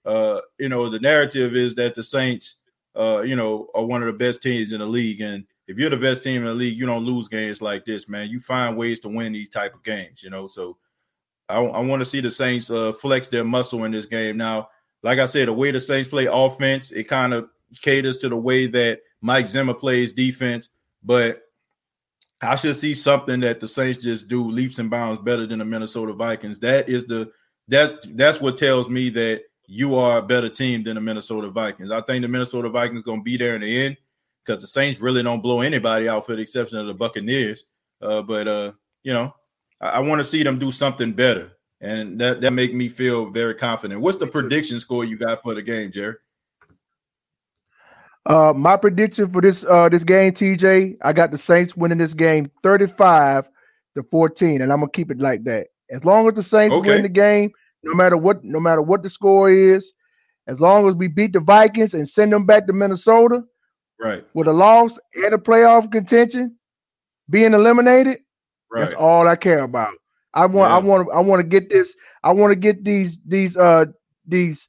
[0.07, 2.55] uh, you know, the narrative is that the Saints,
[2.97, 5.89] uh, you know, are one of the best teams in the league, and if you're
[5.89, 8.29] the best team in the league, you don't lose games like this, man.
[8.29, 10.47] You find ways to win these type of games, you know.
[10.47, 10.77] So
[11.49, 14.37] I, I want to see the Saints uh, flex their muscle in this game.
[14.37, 14.69] Now,
[15.03, 17.49] like I said, the way the Saints play offense, it kind of
[17.81, 20.69] caters to the way that Mike Zimmer plays defense.
[21.03, 21.41] But
[22.41, 25.65] I should see something that the Saints just do leaps and bounds better than the
[25.65, 26.59] Minnesota Vikings.
[26.59, 27.29] That is the
[27.67, 31.91] that that's what tells me that you are a better team than the Minnesota Vikings.
[31.91, 33.97] I think the Minnesota Vikings going to be there in the end
[34.45, 37.65] because the Saints really don't blow anybody out for the exception of the Buccaneers.
[38.01, 38.71] Uh, but uh,
[39.03, 39.35] you know,
[39.81, 41.51] I, I want to see them do something better,
[41.81, 44.01] and that that make me feel very confident.
[44.01, 46.15] What's the prediction score you got for the game, Jerry?
[48.25, 52.13] Uh, my prediction for this uh this game, TJ, I got the Saints winning this
[52.13, 53.47] game 35
[53.95, 55.67] to 14, and I'm gonna keep it like that.
[55.89, 56.89] As long as the Saints okay.
[56.89, 57.51] win the game,
[57.83, 59.93] no matter what, no matter what the score is,
[60.47, 63.43] as long as we beat the Vikings and send them back to Minnesota,
[63.99, 66.55] right, with a loss and a playoff contention,
[67.29, 68.19] being eliminated,
[68.71, 68.81] right.
[68.81, 69.93] that's all I care about.
[70.33, 70.75] I want, yeah.
[70.75, 71.93] I want, I want to get this.
[72.23, 73.85] I want to get these, these, uh,
[74.25, 74.67] these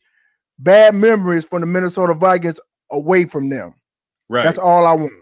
[0.59, 2.59] bad memories from the Minnesota Vikings
[2.91, 3.75] away from them.
[4.29, 4.45] Right.
[4.45, 5.13] That's all I want.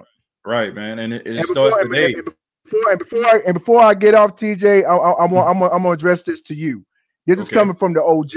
[0.45, 1.01] Right, man.
[1.01, 2.15] And it, it and starts before, today.
[2.15, 5.63] And before, and before, I, and before I get off, TJ, I, I, I'm, I'm,
[5.63, 6.85] I'm gonna address this to you.
[7.27, 7.57] This is okay.
[7.57, 8.31] coming from the OG.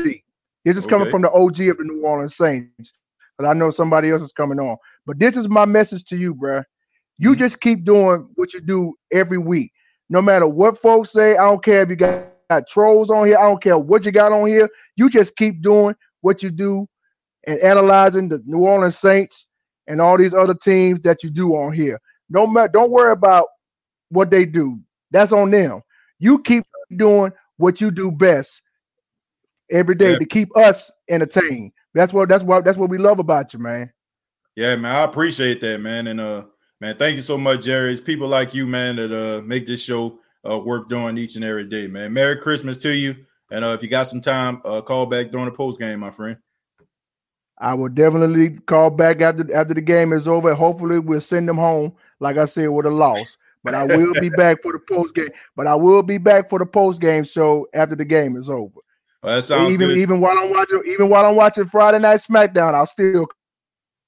[0.65, 0.89] This is okay.
[0.89, 2.93] coming from the OG of the New Orleans Saints.
[3.37, 4.77] But I know somebody else is coming on.
[5.05, 6.63] But this is my message to you, bro.
[7.17, 7.39] You mm-hmm.
[7.39, 9.71] just keep doing what you do every week.
[10.09, 13.37] No matter what folks say, I don't care if you got, got trolls on here.
[13.37, 14.67] I don't care what you got on here.
[14.95, 16.87] You just keep doing what you do
[17.47, 19.45] and analyzing the New Orleans Saints
[19.87, 21.99] and all these other teams that you do on here.
[22.29, 23.45] No matter, don't worry about
[24.09, 24.79] what they do.
[25.11, 25.81] That's on them.
[26.19, 26.65] You keep
[26.97, 28.61] doing what you do best
[29.72, 30.20] every day yeah.
[30.20, 31.72] to keep us entertained.
[31.93, 33.91] That's what that's what that's what we love about you, man.
[34.55, 34.95] Yeah, man.
[34.95, 36.07] I appreciate that, man.
[36.07, 36.43] And uh
[36.80, 37.91] man, thank you so much, Jerry.
[37.91, 41.45] It's people like you, man, that uh make this show uh worth doing each and
[41.45, 42.13] every day, man.
[42.13, 43.15] Merry Christmas to you.
[43.51, 46.11] And uh if you got some time, uh call back during the post game, my
[46.11, 46.38] friend.
[47.57, 50.53] I will definitely call back after after the game is over.
[50.53, 53.38] Hopefully, we'll send them home, like I said, with a loss.
[53.63, 55.30] But I will be back for the post game.
[55.57, 58.80] But I will be back for the post game show after the game is over.
[59.22, 59.97] Well, that sounds even good.
[59.97, 63.28] even while I'm watching even while I'm watching Friday Night SmackDown, I'll still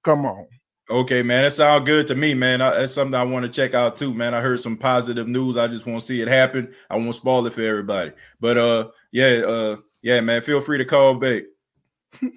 [0.03, 0.47] come on.
[0.89, 2.61] Okay, man, that sounds good to me, man.
[2.61, 4.33] I, that's something I want to check out too, man.
[4.33, 5.55] I heard some positive news.
[5.57, 6.73] I just want to see it happen.
[6.89, 10.41] I won't spoil it for everybody, but uh, yeah, uh, yeah, man.
[10.41, 11.43] Feel free to call back.
[12.23, 12.29] All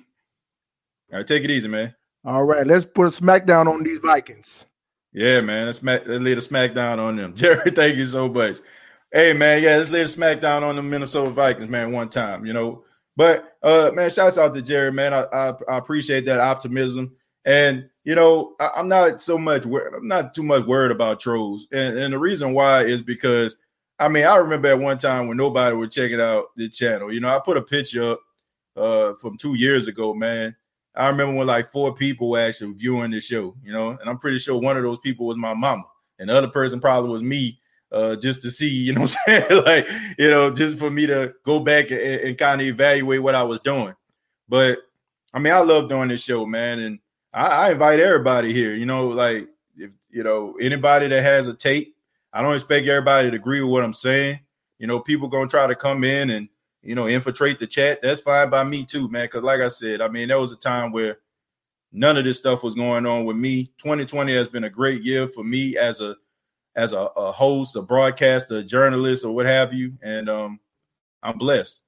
[1.18, 1.94] right, take it easy, man.
[2.24, 4.64] All right, let's put a smackdown on these Vikings.
[5.12, 5.66] Yeah, man.
[5.66, 7.34] Let's, smack, let's lay a smackdown on them.
[7.36, 8.58] Jerry, thank you so much.
[9.14, 9.62] Hey, man.
[9.62, 12.82] Yeah, let's lay a smackdown on the Minnesota Vikings, man, one time, you know.
[13.16, 15.14] But, uh, man, shouts out to Jerry, man.
[15.14, 17.12] I, I, I appreciate that optimism.
[17.44, 21.68] And, you know, I, am not so much, I'm not too much worried about trolls.
[21.70, 23.54] And, and the reason why is because,
[24.00, 27.12] I mean, I remember at one time when nobody was checking out the channel.
[27.12, 28.20] You know, I put a picture up
[28.76, 30.56] uh, from two years ago, man
[30.96, 34.18] I remember when like four people were actually viewing the show, you know, and I'm
[34.18, 35.84] pretty sure one of those people was my mama,
[36.18, 37.58] and the other person probably was me,
[37.94, 39.88] uh, just to see, you know, I'm saying, like,
[40.18, 43.42] you know, just for me to go back and, and kind of evaluate what I
[43.42, 43.94] was doing.
[44.48, 44.78] But
[45.32, 46.98] I mean, I love doing this show, man, and
[47.32, 48.74] I, I invite everybody here.
[48.74, 51.96] You know, like if you know anybody that has a tape,
[52.32, 54.40] I don't expect everybody to agree with what I'm saying.
[54.78, 56.48] You know, people gonna try to come in and
[56.84, 59.24] you know, infiltrate the chat, that's fine by me too, man.
[59.24, 61.18] Because like I said, I mean, there was a time where
[61.92, 63.66] none of this stuff was going on with me.
[63.78, 66.16] 2020 has been a great year for me as a
[66.76, 70.60] as a, a host, a broadcaster, a journalist, or what have you, and um,
[71.22, 71.80] I'm blessed.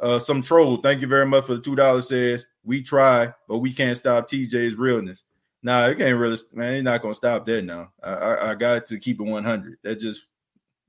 [0.00, 2.08] Uh, some troll, thank you very much for the two dollars.
[2.08, 5.24] Says we try, but we can't stop TJ's realness.
[5.62, 6.74] Nah, it can't really, man.
[6.74, 7.92] He's not gonna stop that now.
[8.02, 9.78] I, I, I got to keep it 100.
[9.82, 10.26] That just,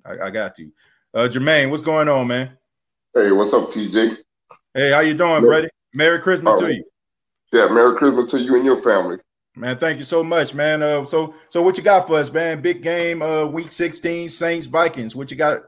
[0.03, 0.71] I, I got to.
[1.13, 2.57] Uh, Jermaine, what's going on, man?
[3.13, 4.17] Hey, what's up, TJ?
[4.73, 6.83] Hey, how you doing, Merry, Merry Christmas to you.
[7.51, 9.17] Yeah, Merry Christmas to you and your family.
[9.55, 10.81] Man, thank you so much, man.
[10.81, 12.61] Uh, so, so what you got for us, man?
[12.61, 15.15] Big game, uh, week sixteen, Saints Vikings.
[15.15, 15.61] What you got?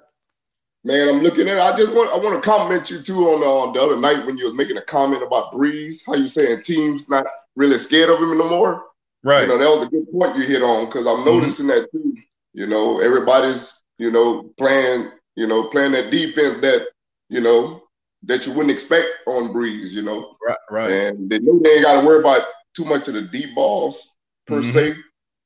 [0.84, 1.58] Man, I'm looking at.
[1.58, 1.62] It.
[1.62, 4.38] I just want I want to compliment you too on, uh, the other night when
[4.38, 6.02] you was making a comment about Brees.
[6.06, 7.26] How you saying teams not
[7.56, 8.86] really scared of him no more?
[9.24, 9.42] Right.
[9.42, 11.40] You know that was a good point you hit on because I'm mm-hmm.
[11.40, 11.82] noticing mm-hmm.
[11.82, 12.16] that too.
[12.54, 16.88] You know, everybody's you know playing you know playing that defense that
[17.30, 17.84] you know,
[18.24, 19.92] that you wouldn't expect on Brees.
[19.92, 20.36] you know.
[20.46, 20.92] Right, right.
[20.92, 22.42] And they know they ain't got to worry about
[22.76, 24.16] too much of the deep balls.
[24.48, 24.72] per mm-hmm.
[24.72, 24.96] se.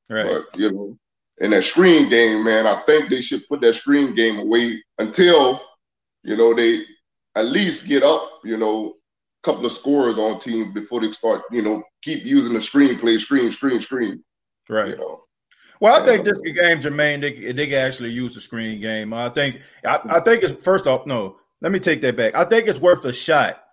[0.09, 0.25] Right.
[0.25, 0.97] But you know,
[1.39, 5.61] in that screen game, man, I think they should put that screen game away until
[6.23, 6.83] you know they
[7.35, 8.95] at least get up, you know,
[9.43, 12.97] a couple of scores on team before they start, you know, keep using the screen
[12.99, 14.23] play, screen, screen, screen.
[14.67, 14.89] Right.
[14.89, 15.23] You know.
[15.79, 19.13] Well, I think this game, Jermaine, they, they can actually use the screen game.
[19.13, 22.35] I think I, I think it's first off, no, let me take that back.
[22.35, 23.63] I think it's worth a shot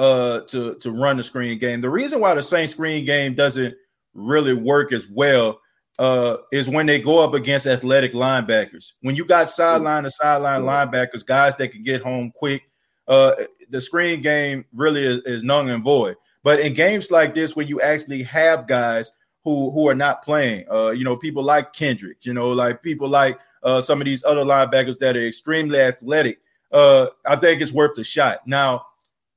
[0.00, 1.80] uh to to run the screen game.
[1.82, 3.74] The reason why the same screen game doesn't
[4.14, 5.60] really work as well
[5.98, 8.92] uh, is when they go up against athletic linebackers.
[9.02, 12.62] When you got sideline to sideline linebackers, guys that can get home quick,
[13.06, 13.34] uh,
[13.68, 16.16] the screen game really is, is null and void.
[16.42, 19.12] But in games like this, where you actually have guys
[19.44, 23.08] who who are not playing, uh, you know, people like Kendrick, you know, like people
[23.08, 26.38] like uh, some of these other linebackers that are extremely athletic,
[26.72, 28.46] uh, I think it's worth a shot.
[28.46, 28.86] Now,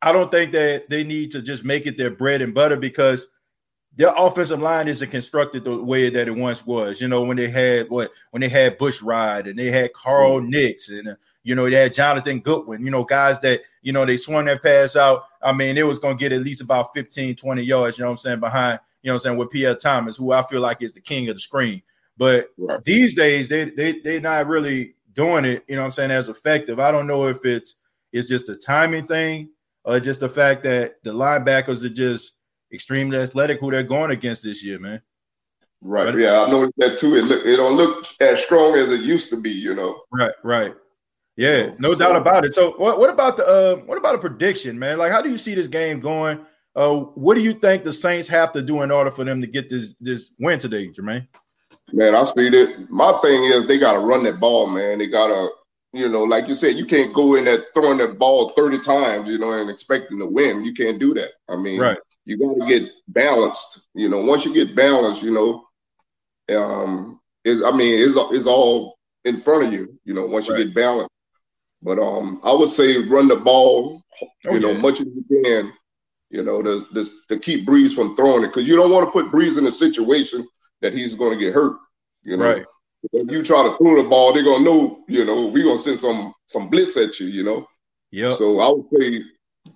[0.04, 3.28] I don't think that they need to just make it their bread and butter because
[3.95, 6.99] their offensive line isn't constructed the way that it once was.
[6.99, 10.49] You know, when they had what when they had Bushrod and they had Carl mm-hmm.
[10.49, 14.06] Nicks and uh, you know they had Jonathan Goodwin, you know, guys that you know
[14.06, 15.24] they swung that pass out.
[15.41, 18.14] I mean, it was gonna get at least about 15, 20 yards, you know what
[18.14, 20.82] I'm saying, behind, you know what I'm saying, with Pierre Thomas, who I feel like
[20.82, 21.82] is the king of the screen.
[22.18, 22.84] But right.
[22.84, 26.28] these days they they they're not really doing it, you know what I'm saying, as
[26.28, 26.80] effective.
[26.80, 27.78] I don't know if it's
[28.12, 29.49] it's just a timing thing
[29.84, 32.38] or just the fact that the linebackers are just
[32.74, 35.02] extremely athletic who they're going against this year, man.
[35.82, 36.06] Right.
[36.06, 37.16] But, yeah, I noticed that too.
[37.16, 40.02] It look it don't look as strong as it used to be, you know.
[40.12, 40.74] Right, right.
[41.36, 42.54] Yeah, no so, doubt about it.
[42.54, 44.98] So what, what about the uh, what about a prediction, man?
[44.98, 46.40] Like how do you see this game going?
[46.76, 49.48] Uh, what do you think the Saints have to do in order for them to
[49.48, 51.28] get this this win today, Jermaine?
[51.92, 52.88] Man, I see that.
[52.90, 55.00] My thing is they gotta run that ball, man.
[55.00, 55.50] They gotta
[55.94, 59.30] you know, like you said, you can't go in there throwing that ball 30 times,
[59.30, 60.66] you know, and expecting to win.
[60.66, 61.32] You can't do that.
[61.48, 61.98] I mean, right.
[62.26, 63.88] you got to get balanced.
[63.94, 68.98] You know, once you get balanced, you know, um, is I mean, is is all
[69.24, 70.00] in front of you.
[70.04, 71.12] You know, once you get balanced.
[71.84, 74.78] But um, I would say run the ball, you oh, know, yeah.
[74.78, 75.72] much as you can.
[76.32, 79.12] You know, to, to, to keep Brees from throwing it because you don't want to
[79.12, 80.48] put Brees in a situation
[80.82, 81.78] that he's going to get hurt.
[82.24, 82.66] You know, right.
[83.12, 85.99] If you try to throw the ball, they're gonna know, you know, we're gonna send
[85.99, 87.68] some some blitz at you, you know.
[88.12, 88.34] Yeah.
[88.34, 89.22] So I would say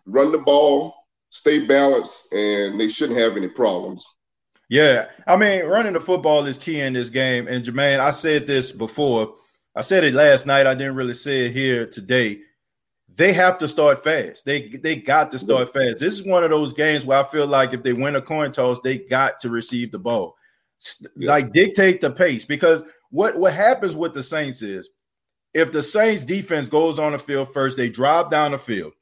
[0.05, 0.95] run the ball,
[1.29, 4.05] stay balanced, and they shouldn't have any problems.
[4.69, 7.47] Yeah, I mean, running the football is key in this game.
[7.47, 9.35] And Jermaine, I said this before.
[9.73, 10.67] I said it last night.
[10.67, 12.39] I didn't really say it here today.
[13.13, 14.45] They have to start fast.
[14.45, 15.99] They they got to start fast.
[15.99, 18.51] This is one of those games where I feel like if they win a coin
[18.51, 20.35] toss, they got to receive the ball.
[21.15, 24.89] Like dictate the pace because what what happens with the Saints is
[25.53, 28.93] if the Saints defense goes on the field first, they drive down the field.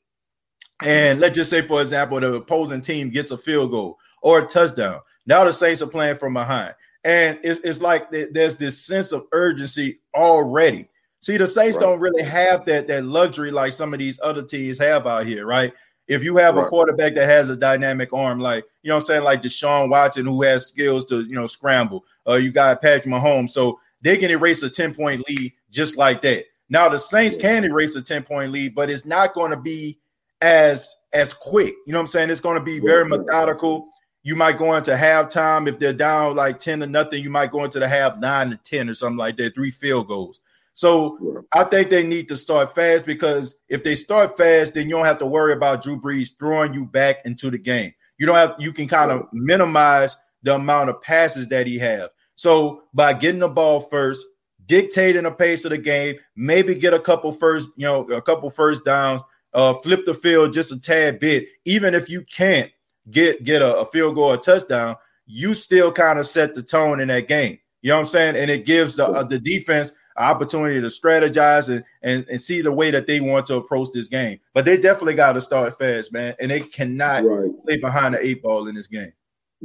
[0.84, 4.48] And let's just say, for example, the opposing team gets a field goal or a
[4.48, 5.02] touchdown.
[5.26, 6.76] Now the Saints are playing from behind.
[7.04, 10.90] And it's, it's like there's this sense of urgency already.
[11.20, 11.84] See, the Saints right.
[11.84, 15.46] don't really have that, that luxury like some of these other teams have out here,
[15.46, 15.74] right?
[16.08, 16.66] If you have right.
[16.66, 20.26] a quarterback that has a dynamic arm, like you know I'm saying, like Deshaun Watson,
[20.26, 23.50] who has skills to you know scramble, uh, you got Patrick Mahomes.
[23.50, 26.46] So they can erase a 10 point lead just like that.
[26.70, 30.00] Now the Saints can erase a 10 point lead, but it's not going to be
[30.42, 31.74] as as quick.
[31.88, 32.30] You know what I'm saying?
[32.30, 33.88] It's going to be very methodical.
[34.22, 37.64] You might go into halftime if they're down like 10 to nothing, you might go
[37.64, 40.40] into the half 9 to 10 or something like that, three field goals.
[40.74, 44.96] So I think they need to start fast because if they start fast, then you
[44.96, 47.94] don't have to worry about Drew Brees throwing you back into the game.
[48.20, 52.10] You don't have you can kind of minimize the amount of passes that he have.
[52.36, 54.26] So by getting the ball first,
[54.66, 58.50] dictating the pace of the game, maybe get a couple first, you know, a couple
[58.50, 59.22] first downs,
[59.54, 61.48] uh, flip the field just a tad bit.
[61.66, 62.72] Even if you can't
[63.10, 67.00] get get a, a field goal or touchdown, you still kind of set the tone
[67.00, 67.60] in that game.
[67.82, 68.36] You know what I'm saying?
[68.36, 72.72] And it gives the uh, the defense opportunity to strategize and, and and see the
[72.72, 74.40] way that they want to approach this game.
[74.54, 77.52] But they definitely got to start fast, man, and they cannot right.
[77.66, 79.14] play behind the eight ball in this game.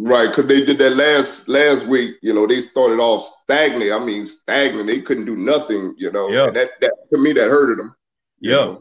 [0.02, 2.16] Right, because they did that last last week.
[2.22, 3.92] You know, they started off stagnant.
[3.92, 4.86] I mean, stagnant.
[4.86, 5.94] They couldn't do nothing.
[5.98, 6.46] You know, yeah.
[6.46, 7.94] And that that to me that hurted them.
[8.40, 8.76] Yeah,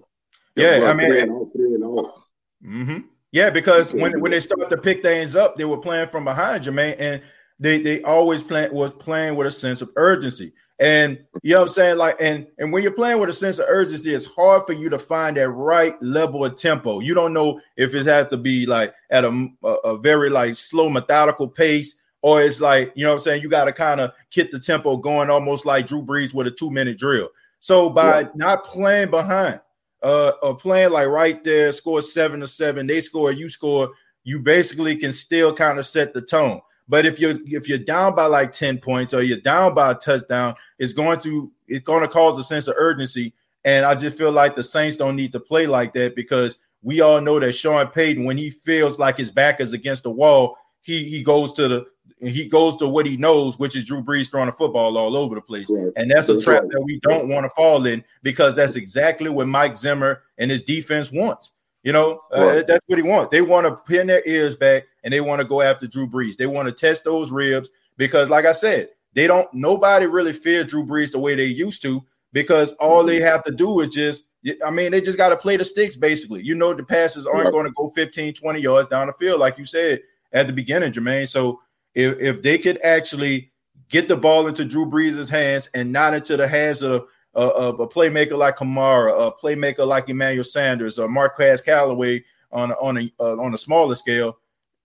[0.55, 0.85] yeah.
[0.85, 1.51] I mean, all,
[1.83, 2.23] all.
[2.65, 2.99] mm-hmm.
[3.33, 6.63] yeah, because when when they start to pick things up, they were playing from behind
[6.63, 7.21] Jermaine, and
[7.59, 10.53] they they always play was playing with a sense of urgency.
[10.79, 11.97] And you know what I'm saying?
[11.97, 14.89] Like, and and when you're playing with a sense of urgency, it's hard for you
[14.89, 17.01] to find that right level of tempo.
[17.01, 20.55] You don't know if it has to be like at a, a, a very like
[20.55, 23.99] slow, methodical pace, or it's like, you know what I'm saying, you got to kind
[23.99, 27.29] of get the tempo going almost like Drew Brees with a two-minute drill.
[27.59, 28.29] So by yeah.
[28.35, 29.59] not playing behind,
[30.01, 33.89] uh, or playing like right there, score seven to seven, they score, you score,
[34.23, 36.61] you basically can still kind of set the tone.
[36.89, 39.95] But if you're if you're down by like 10 points or you're down by a
[39.95, 43.33] touchdown, it's going to it's going to cause a sense of urgency.
[43.63, 47.01] And I just feel like the Saints don't need to play like that because we
[47.01, 50.57] all know that Sean Payton, when he feels like his back is against the wall,
[50.81, 51.85] he he goes to the
[52.21, 55.35] he goes to what he knows, which is Drew Brees throwing a football all over
[55.35, 55.69] the place.
[55.69, 55.93] Right.
[55.95, 59.47] And that's a trap that we don't want to fall in because that's exactly what
[59.47, 61.51] Mike Zimmer and his defense wants.
[61.83, 62.57] You know, uh, right.
[62.57, 63.31] uh, that's what he wants.
[63.31, 66.37] They want to pin their ears back and they want to go after Drew Brees.
[66.37, 69.51] They want to test those ribs because, like I said, they don't.
[69.53, 73.51] Nobody really fears Drew Brees the way they used to because all they have to
[73.51, 74.25] do is just.
[74.65, 76.41] I mean, they just got to play the sticks basically.
[76.41, 79.57] You know, the passes aren't going to go 15, 20 yards down the field, like
[79.57, 79.99] you said
[80.31, 81.27] at the beginning, Jermaine.
[81.27, 81.61] So
[81.93, 83.51] if, if they could actually
[83.89, 87.87] get the ball into Drew Brees' hands and not into the hands of, of a
[87.87, 93.37] playmaker like Kamara, a playmaker like Emmanuel Sanders, or Marquez Callaway on on a uh,
[93.37, 94.37] on a smaller scale,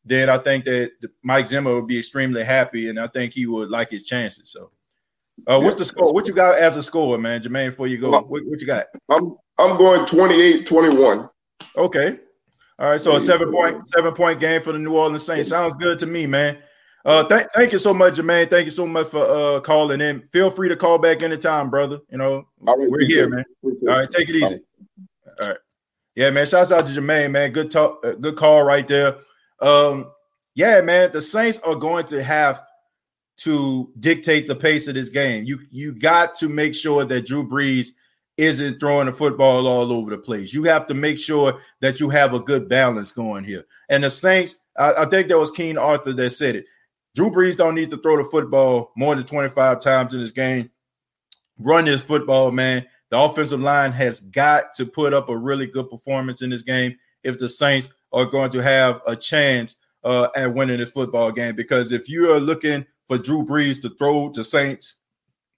[0.05, 0.93] then I think that
[1.23, 4.51] Mike Zimmer would be extremely happy, and I think he would like his chances.
[4.51, 4.71] So,
[5.47, 6.13] uh, what's the score?
[6.13, 7.71] What you got as a score, man, Jermaine?
[7.71, 8.87] Before you go, what, what you got?
[9.09, 11.29] I'm I'm going 28-21.
[11.77, 12.19] Okay.
[12.79, 13.01] All right.
[13.01, 16.07] So a seven point seven point game for the New Orleans Saints sounds good to
[16.07, 16.59] me, man.
[17.05, 18.51] Uh, th- thank you so much, Jermaine.
[18.51, 20.23] Thank you so much for uh calling in.
[20.33, 21.99] Feel free to call back anytime, brother.
[22.11, 23.45] You know, right, we're here, man.
[23.63, 24.61] All right, take it easy.
[25.41, 25.57] All right.
[26.17, 26.47] Yeah, man.
[26.47, 27.53] Shouts out to Jermaine, man.
[27.53, 29.17] Good talk, uh, good call right there.
[29.61, 30.11] Um,
[30.55, 31.13] yeah, man.
[31.13, 32.63] The Saints are going to have
[33.39, 35.45] to dictate the pace of this game.
[35.45, 37.89] You you got to make sure that Drew Brees
[38.37, 40.53] isn't throwing the football all over the place.
[40.53, 43.65] You have to make sure that you have a good balance going here.
[43.89, 46.67] And the Saints, I, I think that was King Arthur that said it.
[47.15, 50.71] Drew Brees don't need to throw the football more than 25 times in this game.
[51.59, 52.87] Run this football, man.
[53.11, 56.97] The offensive line has got to put up a really good performance in this game
[57.23, 61.57] if the Saints are going to have a chance uh, at winning this football game.
[61.57, 64.95] Because if you are looking for Drew Brees to throw the Saints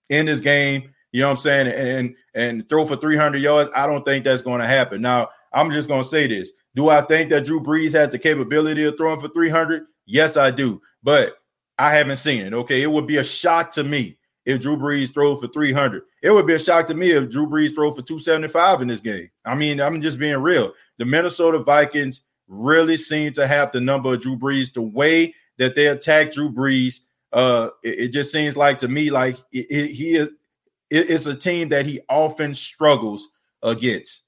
[0.09, 3.87] in this game, you know what I'm saying, and and throw for 300 yards, I
[3.87, 5.01] don't think that's going to happen.
[5.01, 8.19] Now, I'm just going to say this: Do I think that Drew Brees has the
[8.19, 9.85] capability of throwing for 300?
[10.07, 10.83] Yes, I do.
[11.03, 11.35] But
[11.79, 12.53] I haven't seen it.
[12.53, 16.03] Okay, it would be a shock to me if Drew Brees throw for 300.
[16.23, 19.01] It would be a shock to me if Drew Brees throw for 275 in this
[19.01, 19.31] game.
[19.45, 20.73] I mean, I'm just being real.
[20.99, 24.72] The Minnesota Vikings really seem to have the number of Drew Brees.
[24.72, 27.01] The way that they attack Drew Brees,
[27.32, 30.30] uh, it, it just seems like to me like it, it, he is.
[30.90, 33.28] it's a team that he often struggles
[33.62, 34.22] against.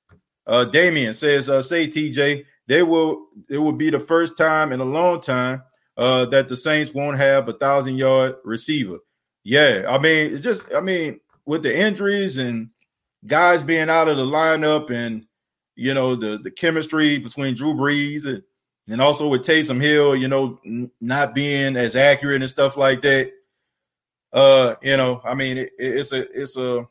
[0.47, 3.27] Uh, Damien says, uh, "Say TJ, they will.
[3.49, 5.63] It will be the first time in a long time
[5.97, 8.99] uh, that the Saints won't have a thousand yard receiver.
[9.45, 12.71] Yeah, I mean, just I mean, with the injuries and
[13.27, 15.27] guys being out of the lineup and
[15.79, 18.43] you know the the chemistry between Drew Brees and,
[18.89, 23.01] and also with Taysom Hill, you know, n- not being as accurate and stuff like
[23.03, 23.31] that.
[24.33, 26.87] Uh, you know, I mean, it, it's a it's a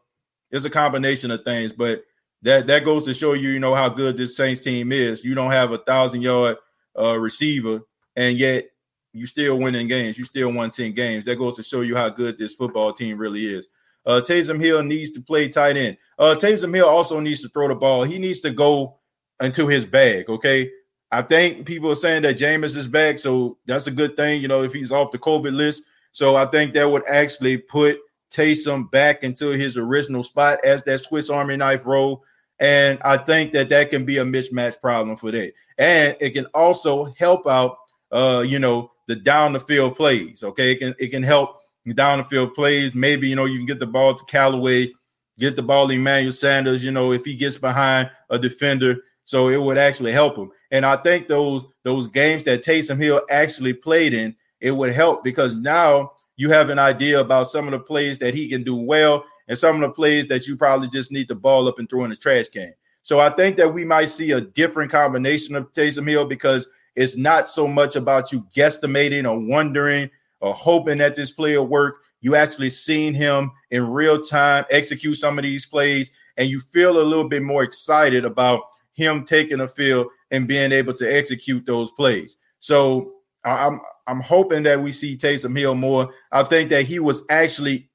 [0.52, 2.06] it's a combination of things, but
[2.44, 5.22] that that goes to show you, you know, how good this Saints team is.
[5.24, 6.56] You don't have a thousand yard
[6.98, 7.82] uh, receiver,
[8.16, 8.70] and yet
[9.12, 10.18] you still winning games.
[10.18, 11.26] You still won 10 games.
[11.26, 13.68] That goes to show you how good this football team really is.
[14.08, 15.98] Uh, Taysom Hill needs to play tight end.
[16.18, 18.04] Uh, Taysom Hill also needs to throw the ball.
[18.04, 18.98] He needs to go
[19.42, 20.30] into his bag.
[20.30, 20.72] Okay.
[21.12, 23.20] I think people are saying that Jameis is back.
[23.20, 25.84] So that's a good thing, you know, if he's off the COVID list.
[26.14, 28.00] So I think that would actually put
[28.32, 32.24] Taysom back into his original spot as that Swiss Army knife role.
[32.60, 35.54] And I think that that can be a mismatch problem for that.
[35.78, 37.78] And it can also help out,
[38.12, 40.44] uh, you know, the down the field plays.
[40.44, 41.62] Okay, it can it can help
[41.94, 42.94] down the field plays.
[42.94, 44.94] Maybe you know you can get the ball to Callaway,
[45.40, 46.84] get the ball to Emmanuel Sanders.
[46.84, 50.52] You know if he gets behind a defender, so it would actually help him.
[50.72, 55.24] And I think those those games that Taysom Hill actually played in, it would help
[55.24, 58.76] because now you have an idea about some of the plays that he can do
[58.76, 61.90] well and some of the plays that you probably just need the ball up and
[61.90, 62.74] throw in the trash can.
[63.02, 67.16] So I think that we might see a different combination of Taysom Hill because it's
[67.16, 70.10] not so much about you guesstimating or wondering
[70.40, 71.98] or hoping that this play will work.
[72.22, 77.00] You actually seen him in real time execute some of these plays, and you feel
[77.00, 78.62] a little bit more excited about
[78.94, 82.36] him taking the field and being able to execute those plays.
[82.60, 86.14] So I'm I'm hoping that we see Taysom Hill more.
[86.32, 87.90] I think that he was actually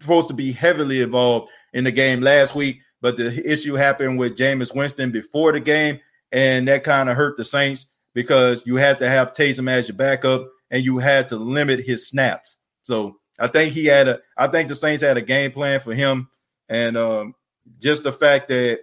[0.00, 4.36] supposed to be heavily involved in the game last week, but the issue happened with
[4.36, 6.00] Jameis Winston before the game,
[6.30, 9.96] and that kind of hurt the Saints because you had to have Taysom as your
[9.96, 12.56] backup and you had to limit his snaps.
[12.82, 15.94] So I think he had a I think the Saints had a game plan for
[15.94, 16.28] him.
[16.68, 17.34] And um,
[17.78, 18.80] just the fact that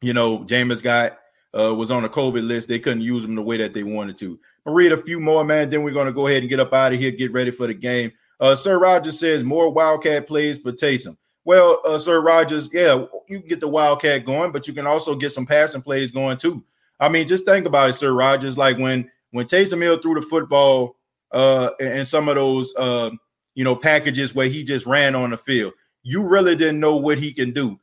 [0.00, 1.18] you know Jameis got
[1.58, 4.18] uh, was on a COVID list, they couldn't use him the way that they wanted
[4.18, 4.38] to.
[4.66, 5.70] I'll read a few more, man.
[5.70, 7.74] Then we're to go ahead and get up out of here, get ready for the
[7.74, 8.12] game.
[8.38, 11.16] Uh, Sir Rogers says more Wildcat plays for Taysom.
[11.44, 15.14] Well, uh, Sir Rogers, yeah, you can get the Wildcat going, but you can also
[15.14, 16.62] get some passing plays going too.
[16.98, 18.58] I mean, just think about it, Sir Rogers.
[18.58, 20.96] Like when when Taysom Hill threw the football
[21.32, 23.10] uh, and some of those uh,
[23.54, 27.18] you know packages where he just ran on the field, you really didn't know what
[27.18, 27.78] he can do.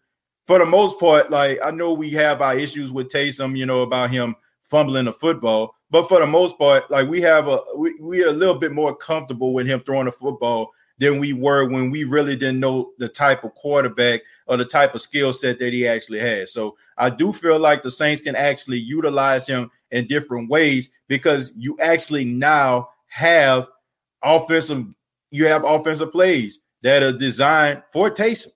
[0.47, 3.81] For the most part, like I know we have our issues with Taysom, you know,
[3.81, 7.93] about him fumbling the football, but for the most part, like we have a we,
[8.01, 11.67] we are a little bit more comfortable with him throwing the football than we were
[11.69, 15.59] when we really didn't know the type of quarterback or the type of skill set
[15.59, 16.51] that he actually has.
[16.53, 21.53] So I do feel like the Saints can actually utilize him in different ways because
[21.55, 23.67] you actually now have
[24.23, 24.85] offensive
[25.31, 28.51] you have offensive plays that are designed for Taysom.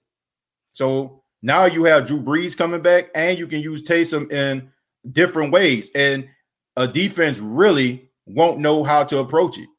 [0.73, 4.69] So now you have Drew Brees coming back and you can use Taysom in
[5.11, 6.27] different ways and
[6.75, 9.69] a defense really won't know how to approach it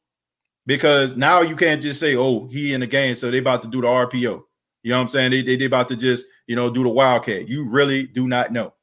[0.65, 3.69] because now you can't just say, "Oh, he in the game," so they about to
[3.69, 4.43] do the RPO.
[4.83, 5.31] You know what I'm saying?
[5.31, 7.47] They, they, they about to just you know do the wildcat.
[7.47, 8.73] You really do not know.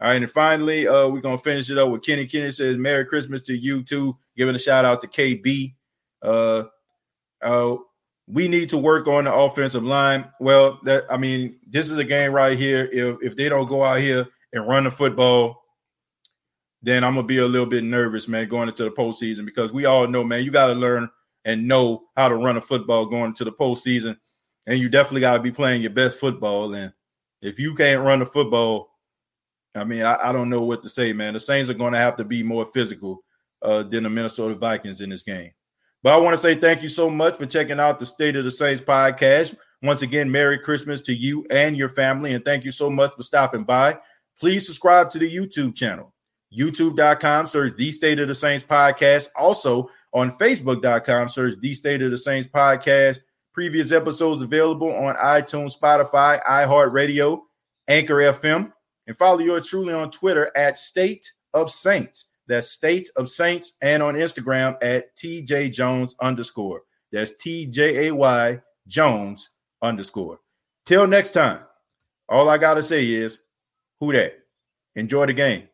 [0.00, 2.26] All right, and finally, uh, we're gonna finish it up with Kenny.
[2.26, 5.74] Kenny says, "Merry Christmas to you too." Giving a shout out to KB.
[6.22, 6.64] Uh,
[7.42, 7.76] uh,
[8.26, 10.24] we need to work on the offensive line.
[10.40, 12.88] Well, that I mean, this is a game right here.
[12.90, 15.62] If if they don't go out here and run the football,
[16.82, 19.84] then I'm gonna be a little bit nervous, man, going into the postseason because we
[19.84, 21.10] all know, man, you got to learn
[21.44, 24.16] and know how to run a football going into the postseason.
[24.66, 26.74] And you definitely got to be playing your best football.
[26.74, 26.92] And
[27.42, 28.89] if you can't run the football,
[29.74, 31.34] I mean, I, I don't know what to say, man.
[31.34, 33.22] The Saints are going to have to be more physical
[33.62, 35.52] uh, than the Minnesota Vikings in this game.
[36.02, 38.44] But I want to say thank you so much for checking out the State of
[38.44, 39.56] the Saints podcast.
[39.82, 42.34] Once again, Merry Christmas to you and your family.
[42.34, 43.98] And thank you so much for stopping by.
[44.38, 46.14] Please subscribe to the YouTube channel,
[46.56, 49.28] youtube.com, search the State of the Saints podcast.
[49.36, 53.20] Also, on Facebook.com, search The State of the Saints podcast.
[53.52, 57.40] Previous episodes available on iTunes, Spotify, iHeartRadio,
[57.88, 58.72] Anchor FM,
[59.10, 62.26] and follow yours truly on Twitter at State of Saints.
[62.46, 66.82] That's State of Saints, and on Instagram at TJ Jones underscore.
[67.10, 69.50] That's T J A Y Jones
[69.82, 70.38] underscore.
[70.86, 71.58] Till next time,
[72.28, 73.42] all I gotta say is,
[73.98, 74.34] who that?
[74.94, 75.64] Enjoy the game.